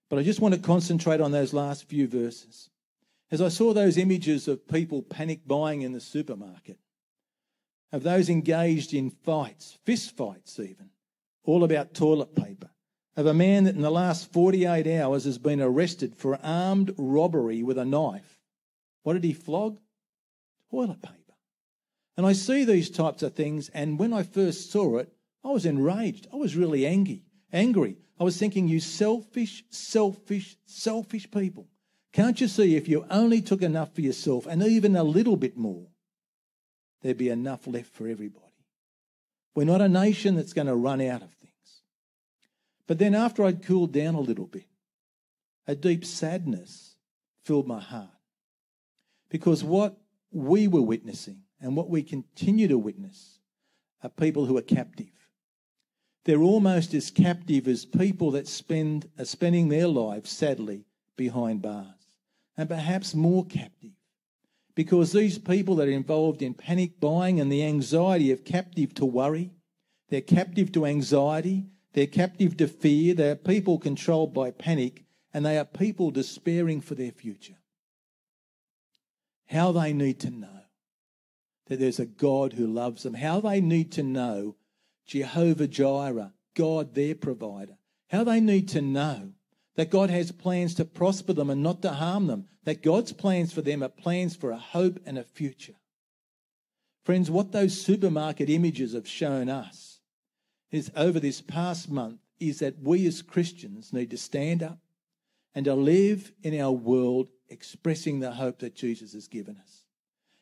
But 0.10 0.18
I 0.18 0.24
just 0.24 0.42
want 0.42 0.56
to 0.56 0.60
concentrate 0.60 1.22
on 1.22 1.32
those 1.32 1.54
last 1.54 1.86
few 1.86 2.08
verses. 2.08 2.70
As 3.32 3.42
I 3.42 3.50
saw 3.50 3.74
those 3.74 3.98
images 3.98 4.48
of 4.48 4.68
people 4.68 5.04
panic 5.04 5.48
buying 5.48 5.84
in 5.84 5.92
the 5.94 6.02
supermarket, 6.02 6.80
of 7.92 8.04
those 8.04 8.30
engaged 8.30 8.94
in 8.94 9.12
fights, 9.12 9.78
fist 9.86 10.18
fights 10.18 10.60
even, 10.60 10.90
all 11.44 11.64
about 11.64 11.94
toilet 11.94 12.36
paper, 12.36 12.70
of 13.16 13.28
a 13.28 13.34
man 13.34 13.66
that 13.66 13.76
in 13.76 13.82
the 13.82 13.92
last 13.92 14.32
48 14.32 14.88
hours 15.00 15.26
has 15.26 15.38
been 15.38 15.62
arrested 15.62 16.16
for 16.16 16.40
armed 16.44 16.94
robbery 16.98 17.62
with 17.62 17.78
a 17.78 17.86
knife. 17.86 18.40
What 19.04 19.14
did 19.14 19.24
he 19.24 19.34
flog? 19.34 19.80
Toilet 20.72 21.02
paper. 21.02 21.16
And 22.18 22.26
I 22.26 22.34
see 22.34 22.66
these 22.66 22.90
types 22.90 23.24
of 23.24 23.34
things, 23.34 23.70
and 23.70 24.00
when 24.00 24.14
I 24.14 24.24
first 24.24 24.72
saw 24.72 24.98
it, 24.98 25.14
I 25.44 25.50
was 25.50 25.66
enraged. 25.66 26.28
I 26.34 26.36
was 26.36 26.56
really 26.56 26.86
angry. 26.86 27.24
Angry. 27.52 27.98
I 28.20 28.24
was 28.24 28.38
thinking, 28.38 28.68
you 28.68 28.80
selfish, 28.80 29.64
selfish, 29.70 30.58
selfish 30.66 31.30
people. 31.32 31.68
Can't 32.12 32.40
you 32.42 32.48
see 32.48 32.76
if 32.76 32.88
you 32.88 33.06
only 33.10 33.42
took 33.42 33.62
enough 33.62 33.94
for 33.94 34.02
yourself 34.02 34.46
and 34.46 34.64
even 34.64 34.96
a 34.96 35.04
little 35.04 35.38
bit 35.38 35.58
more, 35.58 35.88
there'd 37.02 37.18
be 37.18 37.30
enough 37.30 37.68
left 37.68 37.94
for 37.94 38.08
everybody? 38.08 38.46
We're 39.56 39.66
not 39.66 39.82
a 39.82 39.90
nation 39.90 40.36
that's 40.36 40.54
going 40.54 40.68
to 40.68 40.76
run 40.76 41.02
out 41.02 41.22
of 41.22 41.32
things. 41.32 41.82
But 42.88 42.98
then 42.98 43.14
after 43.14 43.44
I'd 43.44 43.64
cooled 43.64 43.94
down 43.94 44.16
a 44.16 44.20
little 44.20 44.48
bit, 44.48 44.66
a 45.68 45.76
deep 45.76 46.04
sadness 46.04 46.96
filled 47.44 47.68
my 47.68 47.80
heart. 47.80 48.10
Because 49.30 49.64
what 49.64 49.98
we 50.32 50.68
were 50.68 50.82
witnessing 50.82 51.42
and 51.62 51.76
what 51.76 51.90
we 51.90 52.02
continue 52.04 52.68
to 52.68 52.78
witness 52.78 53.40
are 54.04 54.10
people 54.10 54.46
who 54.46 54.58
are 54.58 54.64
captive. 54.64 55.19
They're 56.30 56.44
almost 56.44 56.94
as 56.94 57.10
captive 57.10 57.68
as 57.68 57.86
people 57.86 58.30
that 58.32 58.48
spend 58.48 59.10
are 59.18 59.26
spending 59.26 59.68
their 59.68 59.88
lives, 59.88 60.30
sadly, 60.30 60.86
behind 61.18 61.64
bars 61.64 62.06
and 62.56 62.70
perhaps 62.70 63.16
more 63.16 63.44
captive. 63.48 63.94
Because 64.76 65.12
these 65.12 65.40
people 65.40 65.74
that 65.78 65.88
are 65.88 65.92
involved 65.92 66.44
in 66.44 66.54
panic 66.54 67.00
buying 67.00 67.40
and 67.40 67.52
the 67.52 67.64
anxiety 67.64 68.32
of 68.32 68.46
captive 68.46 68.94
to 68.94 69.08
worry, 69.08 69.56
they're 70.10 70.22
captive 70.22 70.72
to 70.74 70.86
anxiety, 70.86 71.66
they're 71.94 72.06
captive 72.06 72.56
to 72.58 72.68
fear, 72.68 73.16
they 73.16 73.32
are 73.32 73.36
people 73.36 73.80
controlled 73.80 74.32
by 74.32 74.52
panic, 74.52 75.06
and 75.34 75.44
they 75.44 75.58
are 75.58 75.66
people 75.66 76.12
despairing 76.12 76.80
for 76.80 76.94
their 76.94 77.12
future. 77.12 77.58
How 79.48 79.72
they 79.72 79.94
need 79.94 80.20
to 80.20 80.30
know 80.30 80.62
that 81.66 81.80
there's 81.80 82.00
a 82.00 82.06
God 82.06 82.54
who 82.54 82.68
loves 82.68 83.02
them, 83.02 83.16
how 83.16 83.42
they 83.42 83.62
need 83.62 83.92
to 83.94 84.04
know 84.04 84.58
Jehovah 85.10 85.68
Jireh, 85.68 86.34
God 86.56 86.94
their 86.94 87.16
provider, 87.16 87.78
how 88.10 88.24
they 88.24 88.40
need 88.40 88.70
to 88.70 88.82
know 88.82 89.32
that 89.76 89.90
God 89.90 90.12
has 90.12 90.32
plans 90.32 90.76
to 90.76 90.86
prosper 90.86 91.34
them 91.34 91.50
and 91.50 91.64
not 91.64 91.82
to 91.82 91.90
harm 91.90 92.28
them, 92.28 92.46
that 92.64 92.84
God's 92.84 93.12
plans 93.12 93.52
for 93.52 93.64
them 93.64 93.82
are 93.82 93.90
plans 93.90 94.36
for 94.36 94.52
a 94.52 94.58
hope 94.58 95.00
and 95.08 95.18
a 95.18 95.24
future. 95.24 95.74
Friends, 97.04 97.32
what 97.32 97.52
those 97.52 97.82
supermarket 97.82 98.52
images 98.52 98.94
have 98.94 99.08
shown 99.08 99.50
us 99.50 100.00
is 100.70 100.92
over 100.96 101.20
this 101.20 101.42
past 101.42 101.90
month 101.90 102.20
is 102.40 102.60
that 102.60 102.80
we 102.80 103.08
as 103.08 103.24
Christians 103.24 103.92
need 103.92 104.12
to 104.12 104.18
stand 104.18 104.62
up 104.62 104.78
and 105.56 105.66
to 105.66 105.74
live 105.74 106.32
in 106.44 106.60
our 106.60 106.72
world 106.72 107.30
expressing 107.48 108.20
the 108.20 108.34
hope 108.34 108.60
that 108.60 108.76
Jesus 108.76 109.14
has 109.14 109.28
given 109.28 109.58
us. 109.58 109.86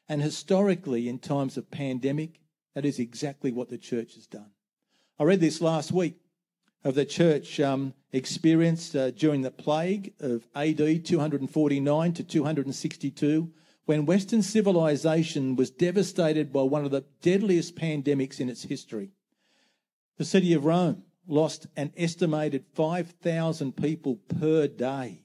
And 0.10 0.22
historically, 0.22 1.08
in 1.08 1.20
times 1.20 1.56
of 1.56 1.72
pandemic, 1.72 2.42
that 2.76 2.86
is 2.86 3.00
exactly 3.00 3.52
what 3.52 3.70
the 3.70 3.78
church 3.78 4.16
has 4.16 4.28
done. 4.28 4.52
I 5.20 5.24
read 5.24 5.40
this 5.40 5.62
last 5.62 5.92
week 5.92 6.20
of 6.84 6.94
the 6.94 7.04
church 7.04 7.60
um, 7.60 7.96
experienced 8.12 8.96
uh, 8.96 9.10
during 9.10 9.42
the 9.42 9.50
plague 9.50 10.14
of 10.20 10.48
AD 10.54 11.06
249 11.06 12.14
to 12.14 12.24
262, 12.24 13.52
when 13.86 14.06
Western 14.06 14.44
civilization 14.44 15.56
was 15.56 15.72
devastated 15.72 16.54
by 16.54 16.62
one 16.62 16.86
of 16.86 16.92
the 16.92 17.04
deadliest 17.24 17.76
pandemics 17.76 18.40
in 18.40 18.48
its 18.48 18.62
history. 18.64 19.10
The 20.18 20.26
city 20.26 20.54
of 20.54 20.66
Rome 20.66 21.04
lost 21.28 21.66
an 21.76 21.94
estimated 21.98 22.66
5,000 22.76 23.76
people 23.76 24.18
per 24.40 24.68
day 24.68 25.24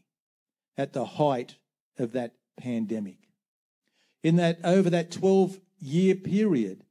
at 0.78 0.94
the 0.94 1.05
height 1.05 1.57
of 1.98 2.12
that 2.12 2.33
pandemic. 2.57 3.18
In 4.22 4.37
that, 4.37 4.59
over 4.64 4.88
that 4.88 5.11
12 5.11 5.61
year 5.81 6.14
period, 6.14 6.83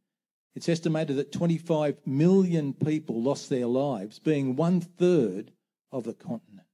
it's 0.56 0.70
estimated 0.70 1.16
that 1.18 1.32
25 1.32 1.98
million 2.06 2.74
people 2.74 3.22
lost 3.22 3.50
their 3.50 3.68
lives, 3.68 4.20
being 4.20 4.56
one 4.56 4.82
third 4.82 5.52
of 5.92 6.04
the 6.04 6.14
continent. 6.14 6.68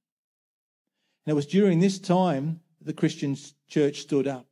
And 1.24 1.32
it 1.32 1.36
was 1.36 1.46
during 1.46 1.80
this 1.80 1.98
time 1.98 2.60
the 2.80 2.92
Christian 2.92 3.36
church 3.68 4.00
stood 4.00 4.26
up. 4.26 4.46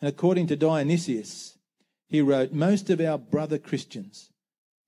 And 0.00 0.08
according 0.08 0.48
to 0.48 0.56
Dionysius, 0.56 1.58
he 2.08 2.20
wrote, 2.20 2.52
Most 2.52 2.90
of 2.90 3.00
our 3.00 3.18
brother 3.18 3.58
Christians 3.58 4.30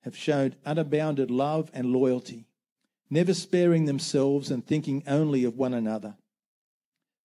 have 0.03 0.17
shown 0.17 0.55
unbounded 0.65 1.31
love 1.31 1.71
and 1.73 1.93
loyalty, 1.93 2.47
never 3.11 3.35
sparing 3.35 3.85
themselves 3.85 4.51
and 4.51 4.67
thinking 4.67 5.03
only 5.07 5.45
of 5.45 5.57
one 5.57 5.75
another. 5.75 6.17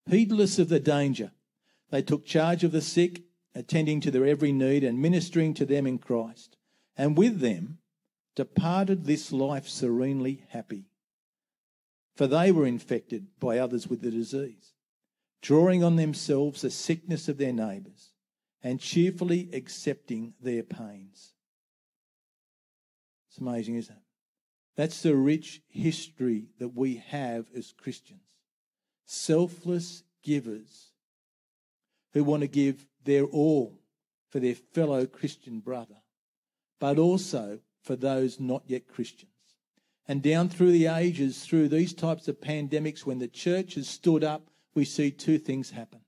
Heedless 0.10 0.60
of 0.60 0.70
the 0.70 0.80
danger, 0.80 1.32
they 1.90 2.02
took 2.02 2.26
charge 2.26 2.64
of 2.64 2.72
the 2.72 2.82
sick 2.82 3.22
attending 3.54 4.02
to 4.02 4.12
their 4.12 4.26
every 4.26 4.52
need 4.52 4.84
and 4.84 5.02
ministering 5.02 5.54
to 5.56 5.66
them 5.66 5.86
in 5.86 5.98
Christ, 5.98 6.58
and 6.96 7.18
with 7.18 7.40
them 7.40 7.80
departed 8.36 9.06
this 9.06 9.32
life 9.32 9.68
serenely 9.68 10.44
happy. 10.50 10.86
For 12.16 12.28
they 12.28 12.52
were 12.52 12.66
infected 12.66 13.28
by 13.40 13.58
others 13.58 13.88
with 13.88 14.02
the 14.02 14.12
disease, 14.12 14.74
drawing 15.42 15.84
on 15.84 15.96
themselves 15.96 16.62
the 16.62 16.70
sickness 16.70 17.28
of 17.28 17.38
their 17.38 17.54
neighbours, 17.54 18.12
and 18.64 18.80
cheerfully 18.80 19.50
accepting 19.54 20.34
their 20.42 20.64
pains. 20.64 21.34
It's 23.30 23.40
amazing, 23.40 23.76
isn't 23.76 23.96
it? 23.96 24.02
That's 24.76 25.02
the 25.02 25.16
rich 25.16 25.62
history 25.68 26.48
that 26.60 26.76
we 26.76 27.04
have 27.08 27.48
as 27.56 27.74
Christians. 27.74 28.22
Selfless 29.06 30.04
givers 30.24 30.92
who 32.14 32.24
want 32.24 32.42
to 32.42 32.48
give 32.48 32.86
their 33.04 33.26
all 33.26 33.80
for 34.30 34.40
their 34.40 34.56
fellow 34.56 35.06
Christian 35.06 35.60
brother, 35.60 35.98
but 36.80 36.98
also 36.98 37.60
for 37.82 37.96
those 37.96 38.40
not 38.40 38.64
yet 38.66 38.88
Christians. 38.88 39.32
And 40.08 40.22
down 40.22 40.50
through 40.50 40.72
the 40.72 40.88
ages, 40.88 41.46
through 41.46 41.70
these 41.70 41.94
types 41.94 42.28
of 42.28 42.42
pandemics, 42.42 43.06
when 43.06 43.20
the 43.20 43.28
church 43.28 43.76
has 43.76 43.88
stood 43.88 44.24
up, 44.24 44.48
we 44.74 44.86
see 44.86 45.12
two 45.12 45.38
things 45.38 45.72
happen. 45.72 46.02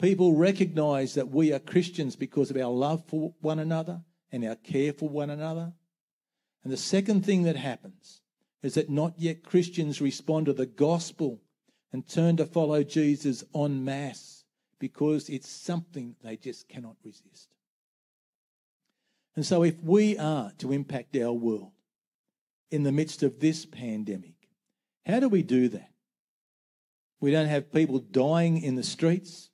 People 0.00 0.34
recognize 0.34 1.14
that 1.14 1.30
we 1.30 1.52
are 1.52 1.58
Christians 1.60 2.16
because 2.16 2.50
of 2.50 2.56
our 2.56 2.70
love 2.70 3.04
for 3.06 3.32
one 3.40 3.58
another 3.58 4.02
and 4.32 4.44
our 4.44 4.56
care 4.56 4.92
for 4.92 5.08
one 5.08 5.30
another. 5.30 5.72
And 6.62 6.72
the 6.72 6.76
second 6.76 7.24
thing 7.24 7.44
that 7.44 7.56
happens 7.56 8.20
is 8.62 8.74
that 8.74 8.90
not 8.90 9.14
yet 9.18 9.44
Christians 9.44 10.00
respond 10.00 10.46
to 10.46 10.52
the 10.52 10.66
gospel 10.66 11.40
and 11.92 12.08
turn 12.08 12.36
to 12.38 12.46
follow 12.46 12.82
Jesus 12.82 13.44
en 13.54 13.84
masse 13.84 14.33
because 14.84 15.30
it's 15.30 15.48
something 15.48 16.14
they 16.22 16.36
just 16.36 16.68
cannot 16.68 16.94
resist. 17.02 17.48
And 19.34 19.46
so, 19.46 19.62
if 19.62 19.82
we 19.82 20.18
are 20.18 20.52
to 20.58 20.72
impact 20.72 21.16
our 21.16 21.32
world 21.32 21.72
in 22.70 22.82
the 22.82 22.92
midst 22.92 23.22
of 23.22 23.40
this 23.40 23.64
pandemic, 23.64 24.34
how 25.06 25.20
do 25.20 25.30
we 25.30 25.42
do 25.42 25.68
that? 25.68 25.88
We 27.18 27.30
don't 27.30 27.46
have 27.46 27.72
people 27.72 27.98
dying 27.98 28.60
in 28.60 28.74
the 28.74 28.82
streets. 28.82 29.48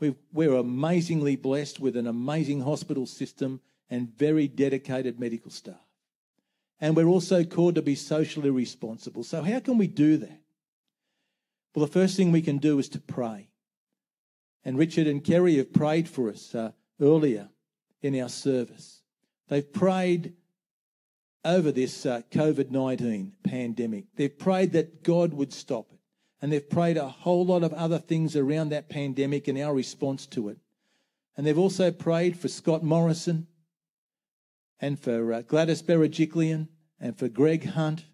we 0.00 0.16
we're 0.32 0.56
amazingly 0.56 1.36
blessed 1.36 1.78
with 1.78 1.96
an 1.96 2.08
amazing 2.08 2.62
hospital 2.62 3.06
system 3.06 3.60
and 3.88 4.18
very 4.18 4.48
dedicated 4.48 5.20
medical 5.20 5.52
staff. 5.52 5.86
And 6.80 6.96
we're 6.96 7.06
also 7.06 7.44
called 7.44 7.76
to 7.76 7.82
be 7.82 7.94
socially 7.94 8.50
responsible. 8.50 9.22
So, 9.22 9.40
how 9.40 9.60
can 9.60 9.78
we 9.78 9.86
do 9.86 10.16
that? 10.16 10.40
Well, 11.76 11.86
the 11.86 11.92
first 11.92 12.16
thing 12.16 12.32
we 12.32 12.42
can 12.42 12.58
do 12.58 12.80
is 12.80 12.88
to 12.88 12.98
pray. 12.98 13.50
And 14.64 14.78
Richard 14.78 15.06
and 15.06 15.22
Kerry 15.22 15.56
have 15.56 15.72
prayed 15.72 16.08
for 16.08 16.30
us 16.30 16.54
uh, 16.54 16.72
earlier 17.00 17.48
in 18.02 18.18
our 18.20 18.28
service. 18.28 19.02
They've 19.48 19.72
prayed 19.72 20.34
over 21.44 21.70
this 21.70 22.06
uh, 22.06 22.22
COVID 22.30 22.70
19 22.70 23.32
pandemic. 23.44 24.04
They've 24.16 24.36
prayed 24.36 24.72
that 24.72 25.02
God 25.02 25.34
would 25.34 25.52
stop 25.52 25.92
it. 25.92 25.98
And 26.40 26.52
they've 26.52 26.68
prayed 26.68 26.96
a 26.96 27.08
whole 27.08 27.46
lot 27.46 27.62
of 27.62 27.72
other 27.72 27.98
things 27.98 28.36
around 28.36 28.70
that 28.70 28.88
pandemic 28.88 29.48
and 29.48 29.58
our 29.58 29.74
response 29.74 30.26
to 30.28 30.48
it. 30.48 30.58
And 31.36 31.46
they've 31.46 31.58
also 31.58 31.90
prayed 31.90 32.38
for 32.38 32.48
Scott 32.48 32.82
Morrison 32.82 33.46
and 34.80 34.98
for 34.98 35.32
uh, 35.32 35.42
Gladys 35.42 35.82
Berejiklian 35.82 36.68
and 37.00 37.18
for 37.18 37.28
Greg 37.28 37.64
Hunt, 37.70 38.04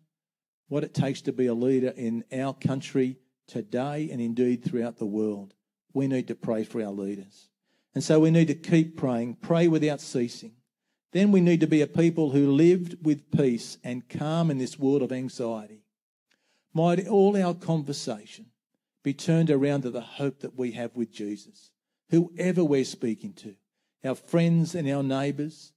what 0.68 0.84
it 0.84 0.94
takes 0.94 1.20
to 1.22 1.32
be 1.32 1.46
a 1.46 1.54
leader 1.54 1.92
in 1.96 2.24
our 2.32 2.54
country 2.54 3.18
today 3.46 4.08
and 4.10 4.20
indeed 4.20 4.64
throughout 4.64 4.98
the 4.98 5.06
world. 5.06 5.54
We 5.92 6.06
need 6.06 6.28
to 6.28 6.34
pray 6.34 6.64
for 6.64 6.82
our 6.82 6.90
leaders. 6.90 7.48
And 7.94 8.04
so 8.04 8.20
we 8.20 8.30
need 8.30 8.48
to 8.48 8.54
keep 8.54 8.96
praying, 8.96 9.36
pray 9.42 9.68
without 9.68 10.00
ceasing. 10.00 10.52
Then 11.12 11.32
we 11.32 11.40
need 11.40 11.60
to 11.60 11.66
be 11.66 11.80
a 11.80 11.88
people 11.88 12.30
who 12.30 12.52
lived 12.52 13.04
with 13.04 13.32
peace 13.32 13.78
and 13.82 14.08
calm 14.08 14.50
in 14.50 14.58
this 14.58 14.78
world 14.78 15.02
of 15.02 15.10
anxiety. 15.10 15.82
Might 16.72 17.06
all 17.08 17.36
our 17.36 17.54
conversation 17.54 18.46
be 19.02 19.12
turned 19.12 19.50
around 19.50 19.82
to 19.82 19.90
the 19.90 20.00
hope 20.00 20.40
that 20.40 20.56
we 20.56 20.72
have 20.72 20.94
with 20.94 21.10
Jesus, 21.10 21.70
whoever 22.10 22.62
we're 22.62 22.84
speaking 22.84 23.32
to, 23.32 23.56
our 24.04 24.14
friends 24.14 24.74
and 24.74 24.88
our 24.88 25.02
neighbours. 25.02 25.72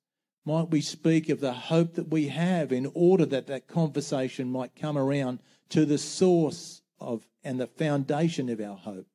Might 0.46 0.70
we 0.70 0.82
speak 0.82 1.30
of 1.30 1.40
the 1.40 1.54
hope 1.54 1.94
that 1.94 2.10
we 2.10 2.28
have 2.28 2.72
in 2.72 2.92
order 2.94 3.26
that 3.26 3.48
that 3.48 3.68
conversation 3.68 4.52
might 4.52 4.76
come 4.76 4.98
around 4.98 5.40
to 5.70 5.86
the 5.86 5.98
source 5.98 6.82
of 7.00 7.26
and 7.44 7.60
the 7.60 7.68
foundation 7.68 8.50
of 8.50 8.62
our 8.62 8.76
hope, 8.76 9.08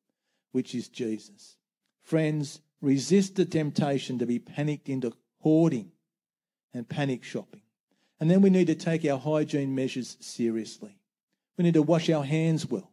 which 0.52 0.74
is 0.74 0.88
Jesus. 0.88 1.56
Friends, 2.02 2.60
resist 2.80 3.36
the 3.36 3.44
temptation 3.44 4.18
to 4.18 4.26
be 4.26 4.38
panicked 4.38 4.88
into 4.88 5.12
hoarding 5.40 5.92
and 6.72 6.88
panic 6.88 7.24
shopping. 7.24 7.62
And 8.20 8.30
then 8.30 8.40
we 8.40 8.50
need 8.50 8.66
to 8.66 8.74
take 8.74 9.04
our 9.04 9.18
hygiene 9.18 9.74
measures 9.74 10.16
seriously. 10.20 10.98
We 11.56 11.64
need 11.64 11.74
to 11.74 11.82
wash 11.82 12.08
our 12.10 12.24
hands 12.24 12.66
well, 12.66 12.90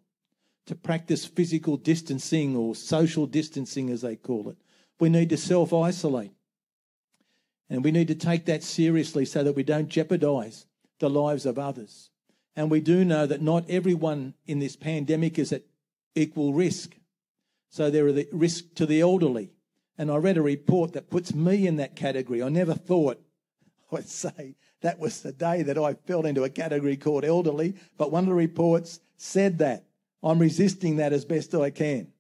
to 0.66 0.76
practice 0.76 1.26
physical 1.26 1.78
distancing 1.78 2.56
or 2.56 2.76
social 2.76 3.26
distancing, 3.26 3.90
as 3.90 4.02
they 4.02 4.16
call 4.16 4.50
it. 4.50 4.58
We 5.00 5.10
need 5.10 5.30
to 5.30 5.38
self 5.38 5.74
isolate. 5.74 6.32
And 7.70 7.84
we 7.84 7.92
need 7.92 8.08
to 8.10 8.16
take 8.16 8.46
that 8.46 8.64
seriously 8.64 9.26
so 9.26 9.44
that 9.44 9.56
we 9.56 9.64
don't 9.64 9.90
jeopardize 9.90 10.68
the 11.00 11.10
lives 11.10 11.46
of 11.46 11.58
others. 11.58 12.12
And 12.56 12.72
we 12.72 12.80
do 12.80 13.04
know 13.04 13.26
that 13.26 13.42
not 13.42 13.70
everyone 13.70 14.36
in 14.46 14.60
this 14.60 14.76
pandemic 14.76 15.38
is 15.40 15.52
at 15.52 15.64
equal 16.14 16.54
risk. 16.54 16.96
So 17.76 17.90
there 17.90 18.08
are 18.08 18.14
the 18.14 18.30
risk 18.32 18.74
to 18.76 18.86
the 18.86 19.02
elderly. 19.02 19.52
And 19.98 20.10
I 20.10 20.16
read 20.16 20.38
a 20.38 20.42
report 20.42 20.94
that 20.94 21.10
puts 21.10 21.36
me 21.36 21.68
in 21.68 21.76
that 21.76 21.98
category. 21.98 22.42
I 22.42 22.48
never 22.48 22.74
thought 22.74 23.22
I'd 23.92 24.08
say 24.08 24.56
that 24.80 24.98
was 24.98 25.20
the 25.20 25.34
day 25.34 25.62
that 25.62 25.78
I 25.78 25.96
fell 25.96 26.26
into 26.26 26.46
a 26.46 26.50
category 26.50 26.96
called 26.96 27.26
elderly, 27.26 27.76
but 27.98 28.14
one 28.14 28.24
of 28.24 28.30
the 28.30 28.34
reports 28.34 29.02
said 29.18 29.58
that. 29.58 29.84
I'm 30.24 30.40
resisting 30.40 30.96
that 30.96 31.12
as 31.12 31.26
best 31.26 31.54
I 31.54 31.70
can. 31.70 32.14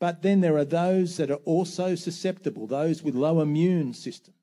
But 0.00 0.20
then 0.20 0.42
there 0.42 0.58
are 0.58 0.66
those 0.66 1.16
that 1.16 1.30
are 1.30 1.40
also 1.46 1.94
susceptible, 1.94 2.66
those 2.66 3.02
with 3.02 3.14
low 3.14 3.40
immune 3.40 3.94
systems, 3.94 4.36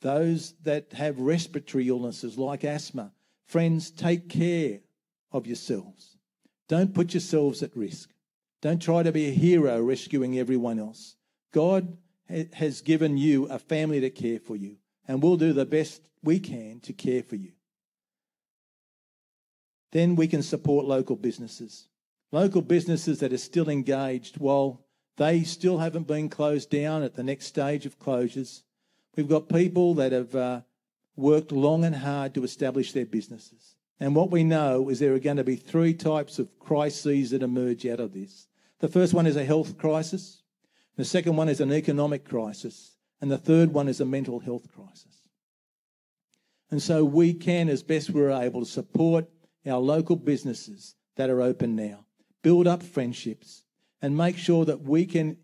those 0.00 0.54
that 0.64 0.94
have 0.94 1.20
respiratory 1.20 1.86
illnesses 1.86 2.36
like 2.36 2.64
asthma, 2.64 3.12
Friends, 3.46 3.92
take 3.92 4.28
care 4.28 4.80
of 5.30 5.46
yourselves. 5.46 6.16
Don't 6.66 6.92
put 6.92 7.14
yourselves 7.14 7.62
at 7.62 7.76
risk. 7.76 8.10
Don't 8.62 8.82
try 8.82 9.02
to 9.02 9.12
be 9.12 9.28
a 9.28 9.32
hero 9.32 9.80
rescuing 9.80 10.38
everyone 10.38 10.78
else. 10.78 11.16
God 11.52 11.96
has 12.52 12.80
given 12.80 13.16
you 13.16 13.46
a 13.46 13.58
family 13.58 14.00
to 14.00 14.10
care 14.10 14.38
for 14.38 14.54
you, 14.54 14.76
and 15.08 15.22
we'll 15.22 15.36
do 15.36 15.52
the 15.52 15.64
best 15.64 16.02
we 16.22 16.38
can 16.38 16.80
to 16.80 16.92
care 16.92 17.22
for 17.22 17.36
you. 17.36 17.52
Then 19.92 20.14
we 20.14 20.28
can 20.28 20.42
support 20.42 20.86
local 20.86 21.16
businesses. 21.16 21.88
Local 22.32 22.62
businesses 22.62 23.18
that 23.20 23.32
are 23.32 23.38
still 23.38 23.68
engaged 23.68 24.38
while 24.38 24.84
they 25.16 25.42
still 25.42 25.78
haven't 25.78 26.06
been 26.06 26.28
closed 26.28 26.70
down 26.70 27.02
at 27.02 27.14
the 27.14 27.24
next 27.24 27.46
stage 27.46 27.86
of 27.86 27.98
closures. 27.98 28.62
We've 29.16 29.28
got 29.28 29.48
people 29.48 29.94
that 29.94 30.12
have 30.12 30.34
uh, 30.34 30.60
worked 31.16 31.50
long 31.50 31.84
and 31.84 31.96
hard 31.96 32.34
to 32.34 32.44
establish 32.44 32.92
their 32.92 33.06
businesses. 33.06 33.74
And 33.98 34.14
what 34.14 34.30
we 34.30 34.44
know 34.44 34.88
is 34.88 35.00
there 35.00 35.12
are 35.12 35.18
going 35.18 35.36
to 35.38 35.44
be 35.44 35.56
three 35.56 35.92
types 35.92 36.38
of 36.38 36.58
crises 36.58 37.30
that 37.30 37.42
emerge 37.42 37.84
out 37.84 38.00
of 38.00 38.14
this. 38.14 38.46
The 38.80 38.88
first 38.88 39.14
one 39.14 39.26
is 39.26 39.36
a 39.36 39.44
health 39.44 39.78
crisis. 39.78 40.42
The 40.96 41.04
second 41.04 41.36
one 41.36 41.48
is 41.48 41.60
an 41.60 41.72
economic 41.72 42.24
crisis. 42.24 42.96
And 43.20 43.30
the 43.30 43.38
third 43.38 43.72
one 43.72 43.88
is 43.88 44.00
a 44.00 44.06
mental 44.06 44.40
health 44.40 44.66
crisis. 44.74 45.28
And 46.70 46.82
so 46.82 47.04
we 47.04 47.34
can, 47.34 47.68
as 47.68 47.82
best 47.82 48.10
we're 48.10 48.30
able, 48.30 48.64
support 48.64 49.28
our 49.66 49.78
local 49.78 50.16
businesses 50.16 50.94
that 51.16 51.28
are 51.28 51.42
open 51.42 51.76
now, 51.76 52.06
build 52.42 52.66
up 52.66 52.82
friendships, 52.82 53.64
and 54.00 54.16
make 54.16 54.38
sure 54.38 54.64
that 54.64 54.80
we 54.82 55.04
can, 55.04 55.36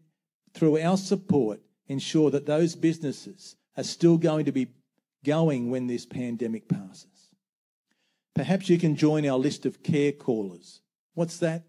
through 0.55 0.81
our 0.81 0.97
support, 0.97 1.61
ensure 1.89 2.31
that 2.31 2.47
those 2.47 2.75
businesses 2.75 3.57
are 3.77 3.83
still 3.83 4.17
going 4.17 4.47
to 4.47 4.53
be 4.53 4.69
going 5.25 5.71
when 5.71 5.87
this 5.87 6.07
pandemic 6.07 6.69
passes. 6.69 7.35
Perhaps 8.35 8.69
you 8.69 8.79
can 8.79 8.97
join 8.97 9.27
our 9.27 9.39
list 9.39 9.67
of 9.67 9.83
care 9.83 10.13
callers. 10.13 10.81
What's 11.15 11.39
that? 11.39 11.65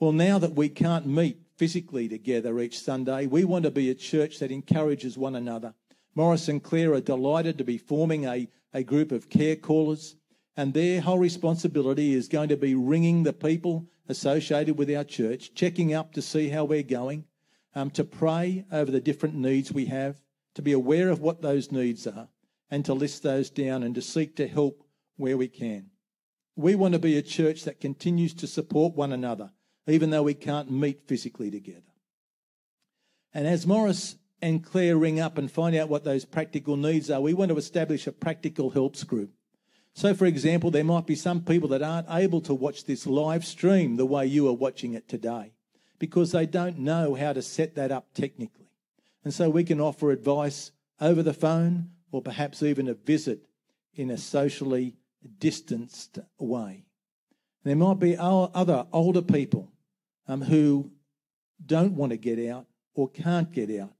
Well, 0.00 0.12
now 0.12 0.38
that 0.38 0.54
we 0.54 0.68
can't 0.68 1.06
meet 1.06 1.42
physically 1.56 2.08
together 2.08 2.60
each 2.60 2.78
Sunday, 2.78 3.26
we 3.26 3.44
want 3.44 3.64
to 3.64 3.70
be 3.72 3.90
a 3.90 3.96
church 3.96 4.38
that 4.38 4.52
encourages 4.52 5.18
one 5.18 5.34
another. 5.34 5.74
Morris 6.14 6.46
and 6.46 6.62
Claire 6.62 6.94
are 6.94 7.00
delighted 7.00 7.58
to 7.58 7.64
be 7.64 7.78
forming 7.78 8.24
a, 8.24 8.48
a 8.72 8.84
group 8.84 9.10
of 9.10 9.28
care 9.28 9.56
callers, 9.56 10.14
and 10.56 10.72
their 10.72 11.00
whole 11.00 11.18
responsibility 11.18 12.14
is 12.14 12.28
going 12.28 12.48
to 12.48 12.56
be 12.56 12.76
ringing 12.76 13.24
the 13.24 13.32
people 13.32 13.88
associated 14.08 14.78
with 14.78 14.88
our 14.88 15.02
church, 15.02 15.52
checking 15.52 15.92
up 15.92 16.12
to 16.12 16.22
see 16.22 16.48
how 16.48 16.64
we're 16.64 16.84
going, 16.84 17.24
um, 17.74 17.90
to 17.90 18.04
pray 18.04 18.64
over 18.70 18.92
the 18.92 19.00
different 19.00 19.34
needs 19.34 19.72
we 19.72 19.86
have, 19.86 20.22
to 20.54 20.62
be 20.62 20.72
aware 20.72 21.08
of 21.08 21.20
what 21.20 21.42
those 21.42 21.72
needs 21.72 22.06
are, 22.06 22.28
and 22.70 22.84
to 22.84 22.94
list 22.94 23.24
those 23.24 23.50
down 23.50 23.82
and 23.82 23.96
to 23.96 24.02
seek 24.02 24.36
to 24.36 24.46
help 24.46 24.84
where 25.16 25.36
we 25.36 25.48
can. 25.48 25.90
We 26.54 26.76
want 26.76 26.92
to 26.92 27.00
be 27.00 27.16
a 27.16 27.22
church 27.22 27.64
that 27.64 27.80
continues 27.80 28.32
to 28.34 28.46
support 28.46 28.94
one 28.94 29.12
another, 29.12 29.50
even 29.88 30.10
though 30.10 30.22
we 30.22 30.34
can't 30.34 30.70
meet 30.70 31.02
physically 31.06 31.50
together. 31.50 31.82
And 33.32 33.46
as 33.46 33.66
Morris 33.66 34.16
and 34.40 34.64
Claire 34.64 34.96
ring 34.96 35.20
up 35.20 35.38
and 35.38 35.50
find 35.50 35.74
out 35.76 35.88
what 35.88 36.04
those 36.04 36.24
practical 36.24 36.76
needs 36.76 37.10
are, 37.10 37.20
we 37.20 37.34
want 37.34 37.50
to 37.50 37.56
establish 37.56 38.06
a 38.06 38.12
practical 38.12 38.70
helps 38.70 39.04
group. 39.04 39.30
So, 39.94 40.14
for 40.14 40.26
example, 40.26 40.70
there 40.70 40.84
might 40.84 41.06
be 41.06 41.16
some 41.16 41.40
people 41.40 41.68
that 41.70 41.82
aren't 41.82 42.08
able 42.10 42.40
to 42.42 42.54
watch 42.54 42.84
this 42.84 43.06
live 43.06 43.44
stream 43.44 43.96
the 43.96 44.06
way 44.06 44.26
you 44.26 44.46
are 44.48 44.52
watching 44.52 44.94
it 44.94 45.08
today 45.08 45.52
because 45.98 46.32
they 46.32 46.46
don't 46.46 46.78
know 46.78 47.14
how 47.14 47.32
to 47.32 47.42
set 47.42 47.74
that 47.74 47.90
up 47.90 48.14
technically. 48.14 48.70
And 49.24 49.34
so 49.34 49.50
we 49.50 49.64
can 49.64 49.80
offer 49.80 50.10
advice 50.10 50.70
over 51.00 51.22
the 51.22 51.34
phone 51.34 51.90
or 52.12 52.22
perhaps 52.22 52.62
even 52.62 52.88
a 52.88 52.94
visit 52.94 53.46
in 53.94 54.10
a 54.10 54.16
socially 54.16 54.96
distanced 55.38 56.18
way. 56.38 56.84
There 57.64 57.76
might 57.76 57.98
be 57.98 58.16
other 58.16 58.86
older 58.92 59.22
people 59.22 59.72
um, 60.28 60.42
who 60.42 60.90
don't 61.64 61.94
want 61.94 62.10
to 62.10 62.18
get 62.18 62.38
out 62.50 62.66
or 62.94 63.08
can't 63.08 63.50
get 63.50 63.70
out. 63.70 63.92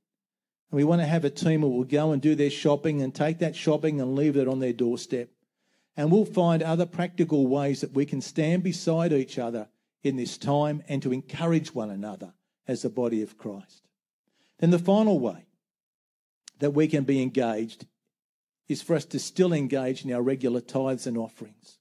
And 0.70 0.76
we 0.76 0.84
want 0.84 1.00
to 1.00 1.06
have 1.06 1.24
a 1.24 1.30
team 1.30 1.62
who 1.62 1.70
will 1.70 1.84
go 1.84 2.12
and 2.12 2.20
do 2.20 2.34
their 2.34 2.50
shopping 2.50 3.02
and 3.02 3.14
take 3.14 3.38
that 3.38 3.56
shopping 3.56 4.00
and 4.00 4.14
leave 4.14 4.36
it 4.36 4.46
on 4.46 4.60
their 4.60 4.72
doorstep. 4.72 5.30
And 5.96 6.12
we'll 6.12 6.26
find 6.26 6.62
other 6.62 6.86
practical 6.86 7.46
ways 7.46 7.80
that 7.80 7.92
we 7.92 8.06
can 8.06 8.20
stand 8.20 8.62
beside 8.62 9.12
each 9.12 9.38
other 9.38 9.68
in 10.02 10.16
this 10.16 10.38
time 10.38 10.82
and 10.88 11.02
to 11.02 11.12
encourage 11.12 11.74
one 11.74 11.90
another 11.90 12.34
as 12.68 12.82
the 12.82 12.90
body 12.90 13.22
of 13.22 13.38
Christ. 13.38 13.88
Then 14.58 14.70
the 14.70 14.78
final 14.78 15.18
way 15.18 15.46
that 16.58 16.70
we 16.70 16.86
can 16.86 17.04
be 17.04 17.22
engaged 17.22 17.86
is 18.68 18.82
for 18.82 18.94
us 18.94 19.06
to 19.06 19.18
still 19.18 19.52
engage 19.52 20.04
in 20.04 20.12
our 20.12 20.22
regular 20.22 20.60
tithes 20.60 21.06
and 21.06 21.16
offerings. 21.16 21.78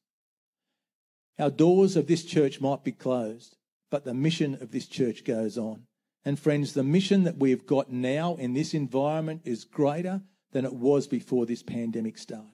Our 1.37 1.49
doors 1.51 1.95
of 1.95 2.07
this 2.07 2.23
church 2.23 2.61
might 2.61 2.83
be 2.83 2.91
closed, 2.91 3.57
but 3.89 4.03
the 4.03 4.13
mission 4.13 4.55
of 4.55 4.71
this 4.71 4.87
church 4.87 5.23
goes 5.23 5.57
on. 5.57 5.83
And 6.25 6.39
friends, 6.39 6.73
the 6.73 6.83
mission 6.83 7.23
that 7.23 7.37
we've 7.37 7.65
got 7.65 7.91
now 7.91 8.35
in 8.35 8.53
this 8.53 8.73
environment 8.73 9.41
is 9.45 9.63
greater 9.63 10.21
than 10.51 10.65
it 10.65 10.73
was 10.73 11.07
before 11.07 11.45
this 11.45 11.63
pandemic 11.63 12.17
started. 12.17 12.51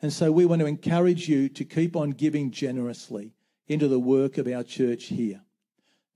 And 0.00 0.12
so 0.12 0.32
we 0.32 0.44
want 0.44 0.60
to 0.60 0.66
encourage 0.66 1.28
you 1.28 1.48
to 1.50 1.64
keep 1.64 1.96
on 1.96 2.10
giving 2.10 2.50
generously 2.50 3.34
into 3.68 3.88
the 3.88 4.00
work 4.00 4.36
of 4.36 4.48
our 4.48 4.64
church 4.64 5.04
here. 5.04 5.42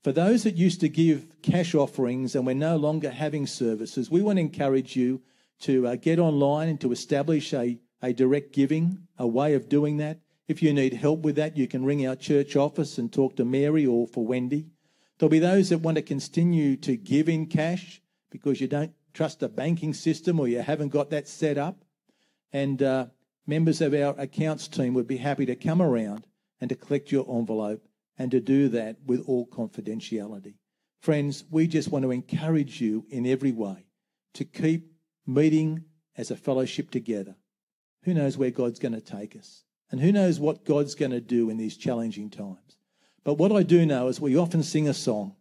For 0.02 0.12
those 0.12 0.42
that 0.42 0.56
used 0.56 0.80
to 0.80 0.88
give 0.88 1.26
cash 1.42 1.74
offerings 1.74 2.34
and 2.34 2.46
we're 2.46 2.54
no 2.54 2.76
longer 2.76 3.10
having 3.10 3.46
services, 3.46 4.10
we 4.10 4.22
want 4.22 4.36
to 4.36 4.42
encourage 4.42 4.96
you 4.96 5.22
to 5.60 5.86
uh, 5.86 5.96
get 5.96 6.18
online 6.18 6.68
and 6.68 6.80
to 6.80 6.92
establish 6.92 7.52
a, 7.54 7.78
a 8.02 8.12
direct 8.12 8.52
giving, 8.52 9.06
a 9.18 9.26
way 9.26 9.54
of 9.54 9.68
doing 9.68 9.96
that. 9.96 10.20
If 10.48 10.62
you 10.62 10.72
need 10.72 10.94
help 10.94 11.20
with 11.20 11.36
that, 11.36 11.56
you 11.56 11.66
can 11.66 11.84
ring 11.84 12.06
our 12.06 12.14
church 12.14 12.54
office 12.54 12.98
and 12.98 13.12
talk 13.12 13.36
to 13.36 13.44
Mary 13.44 13.84
or 13.84 14.06
for 14.06 14.24
Wendy. 14.24 14.68
There'll 15.18 15.30
be 15.30 15.38
those 15.38 15.70
that 15.70 15.78
want 15.78 15.96
to 15.96 16.02
continue 16.02 16.76
to 16.78 16.96
give 16.96 17.28
in 17.28 17.46
cash 17.46 18.00
because 18.30 18.60
you 18.60 18.68
don't 18.68 18.92
trust 19.12 19.42
a 19.42 19.48
banking 19.48 19.94
system 19.94 20.38
or 20.38 20.46
you 20.46 20.60
haven't 20.60 20.90
got 20.90 21.10
that 21.10 21.26
set 21.26 21.58
up. 21.58 21.84
And 22.52 22.82
uh, 22.82 23.06
members 23.46 23.80
of 23.80 23.92
our 23.94 24.14
accounts 24.18 24.68
team 24.68 24.94
would 24.94 25.08
be 25.08 25.16
happy 25.16 25.46
to 25.46 25.56
come 25.56 25.82
around 25.82 26.26
and 26.60 26.68
to 26.68 26.76
collect 26.76 27.10
your 27.10 27.26
envelope 27.28 27.86
and 28.18 28.30
to 28.30 28.40
do 28.40 28.68
that 28.68 28.96
with 29.04 29.24
all 29.26 29.46
confidentiality. 29.46 30.54
Friends, 31.00 31.44
we 31.50 31.66
just 31.66 31.90
want 31.90 32.04
to 32.04 32.10
encourage 32.10 32.80
you 32.80 33.04
in 33.10 33.26
every 33.26 33.52
way 33.52 33.86
to 34.34 34.44
keep 34.44 34.92
meeting 35.26 35.84
as 36.16 36.30
a 36.30 36.36
fellowship 36.36 36.90
together. 36.90 37.36
Who 38.04 38.14
knows 38.14 38.38
where 38.38 38.50
God's 38.50 38.78
going 38.78 38.94
to 38.94 39.00
take 39.00 39.36
us? 39.36 39.65
And 39.90 40.00
who 40.00 40.12
knows 40.12 40.40
what 40.40 40.64
God's 40.64 40.94
going 40.94 41.12
to 41.12 41.20
do 41.20 41.48
in 41.48 41.56
these 41.56 41.76
challenging 41.76 42.30
times? 42.30 42.76
But 43.24 43.34
what 43.34 43.52
I 43.52 43.62
do 43.62 43.86
know 43.86 44.08
is 44.08 44.20
we 44.20 44.36
often 44.36 44.62
sing 44.62 44.88
a 44.88 44.94
song 44.94 45.34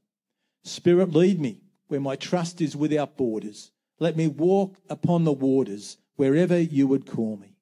Spirit, 0.63 1.13
lead 1.13 1.39
me 1.39 1.61
where 1.87 1.99
my 1.99 2.15
trust 2.15 2.59
is 2.59 2.75
without 2.75 3.17
borders. 3.17 3.71
Let 3.99 4.17
me 4.17 4.27
walk 4.27 4.77
upon 4.89 5.23
the 5.23 5.31
waters 5.31 5.97
wherever 6.15 6.59
you 6.59 6.87
would 6.87 7.05
call 7.05 7.37
me. 7.37 7.55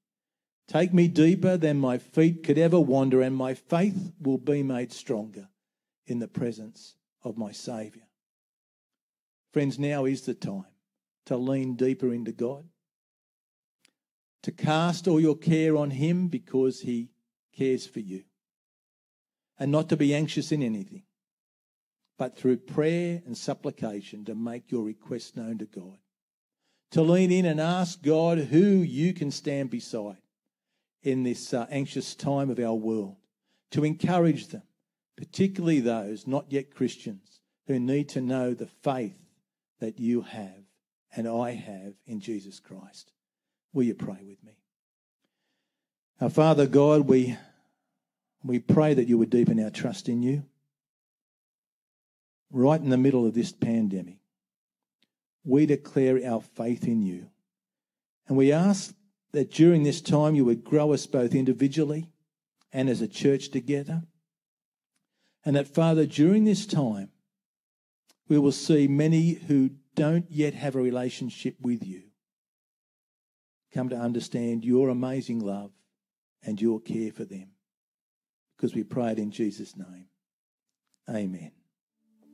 Take 0.67 0.93
me 0.93 1.09
deeper 1.09 1.57
than 1.57 1.77
my 1.77 1.97
feet 1.97 2.43
could 2.43 2.57
ever 2.57 2.79
wander, 2.79 3.21
and 3.21 3.35
my 3.35 3.53
faith 3.53 4.13
will 4.21 4.37
be 4.37 4.63
made 4.63 4.93
stronger 4.93 5.49
in 6.07 6.19
the 6.19 6.27
presence 6.27 6.95
of 7.23 7.37
my 7.37 7.51
Saviour. 7.51 8.05
Friends, 9.51 9.77
now 9.77 10.05
is 10.05 10.21
the 10.21 10.33
time 10.33 10.65
to 11.25 11.37
lean 11.37 11.75
deeper 11.75 12.13
into 12.13 12.31
God, 12.31 12.65
to 14.43 14.51
cast 14.51 15.07
all 15.07 15.19
your 15.19 15.37
care 15.37 15.75
on 15.75 15.89
Him 15.89 16.27
because 16.27 16.81
He 16.81 17.09
cares 17.57 17.87
for 17.87 17.99
you, 17.99 18.23
and 19.57 19.71
not 19.71 19.89
to 19.89 19.97
be 19.97 20.13
anxious 20.13 20.51
in 20.51 20.61
anything, 20.61 21.03
but 22.17 22.37
through 22.37 22.57
prayer 22.57 23.21
and 23.25 23.37
supplication 23.37 24.25
to 24.25 24.35
make 24.35 24.71
your 24.71 24.83
request 24.83 25.35
known 25.35 25.57
to 25.57 25.65
God, 25.65 25.97
to 26.91 27.01
lean 27.01 27.31
in 27.31 27.45
and 27.45 27.59
ask 27.59 28.01
God 28.01 28.37
who 28.37 28.59
you 28.59 29.13
can 29.13 29.31
stand 29.31 29.69
beside 29.69 30.17
in 31.01 31.23
this 31.23 31.53
uh, 31.53 31.65
anxious 31.69 32.15
time 32.15 32.49
of 32.49 32.59
our 32.59 32.73
world, 32.73 33.17
to 33.71 33.83
encourage 33.83 34.47
them, 34.47 34.63
particularly 35.17 35.79
those 35.79 36.27
not 36.27 36.51
yet 36.51 36.73
Christians 36.73 37.41
who 37.67 37.79
need 37.79 38.09
to 38.09 38.21
know 38.21 38.53
the 38.53 38.67
faith 38.67 39.17
that 39.79 39.99
you 39.99 40.21
have 40.21 40.63
and 41.15 41.27
I 41.27 41.51
have 41.51 41.93
in 42.05 42.19
Jesus 42.19 42.59
Christ. 42.59 43.11
Will 43.73 43.83
you 43.83 43.95
pray 43.95 44.19
with 44.23 44.43
me? 44.43 44.53
Our 46.21 46.29
Father 46.29 46.67
God, 46.67 47.07
we, 47.07 47.35
we 48.43 48.59
pray 48.59 48.93
that 48.93 49.07
you 49.07 49.17
would 49.17 49.31
deepen 49.31 49.61
our 49.61 49.71
trust 49.71 50.07
in 50.07 50.21
you. 50.21 50.43
Right 52.51 52.79
in 52.79 52.91
the 52.91 52.97
middle 52.97 53.25
of 53.25 53.33
this 53.33 53.51
pandemic, 53.51 54.19
we 55.43 55.65
declare 55.65 56.19
our 56.23 56.39
faith 56.39 56.87
in 56.87 57.01
you. 57.01 57.29
And 58.27 58.37
we 58.37 58.51
ask 58.51 58.93
that 59.31 59.51
during 59.51 59.81
this 59.81 60.01
time 60.01 60.35
you 60.35 60.45
would 60.45 60.63
grow 60.63 60.93
us 60.93 61.07
both 61.07 61.33
individually 61.33 62.11
and 62.71 62.89
as 62.89 63.01
a 63.01 63.07
church 63.07 63.49
together. 63.49 64.03
And 65.43 65.55
that, 65.55 65.67
Father, 65.67 66.05
during 66.05 66.45
this 66.45 66.67
time, 66.67 67.09
we 68.29 68.37
will 68.37 68.51
see 68.51 68.87
many 68.87 69.33
who 69.33 69.71
don't 69.95 70.29
yet 70.29 70.53
have 70.53 70.75
a 70.75 70.81
relationship 70.81 71.55
with 71.59 71.83
you 71.83 72.03
come 73.73 73.89
to 73.89 73.95
understand 73.95 74.63
your 74.63 74.89
amazing 74.89 75.39
love 75.39 75.71
and 76.43 76.61
your 76.61 76.79
care 76.79 77.11
for 77.11 77.25
them. 77.25 77.49
Because 78.55 78.75
we 78.75 78.83
pray 78.83 79.11
it 79.11 79.19
in 79.19 79.31
Jesus' 79.31 79.75
name. 79.75 80.07
Amen. 81.09 81.51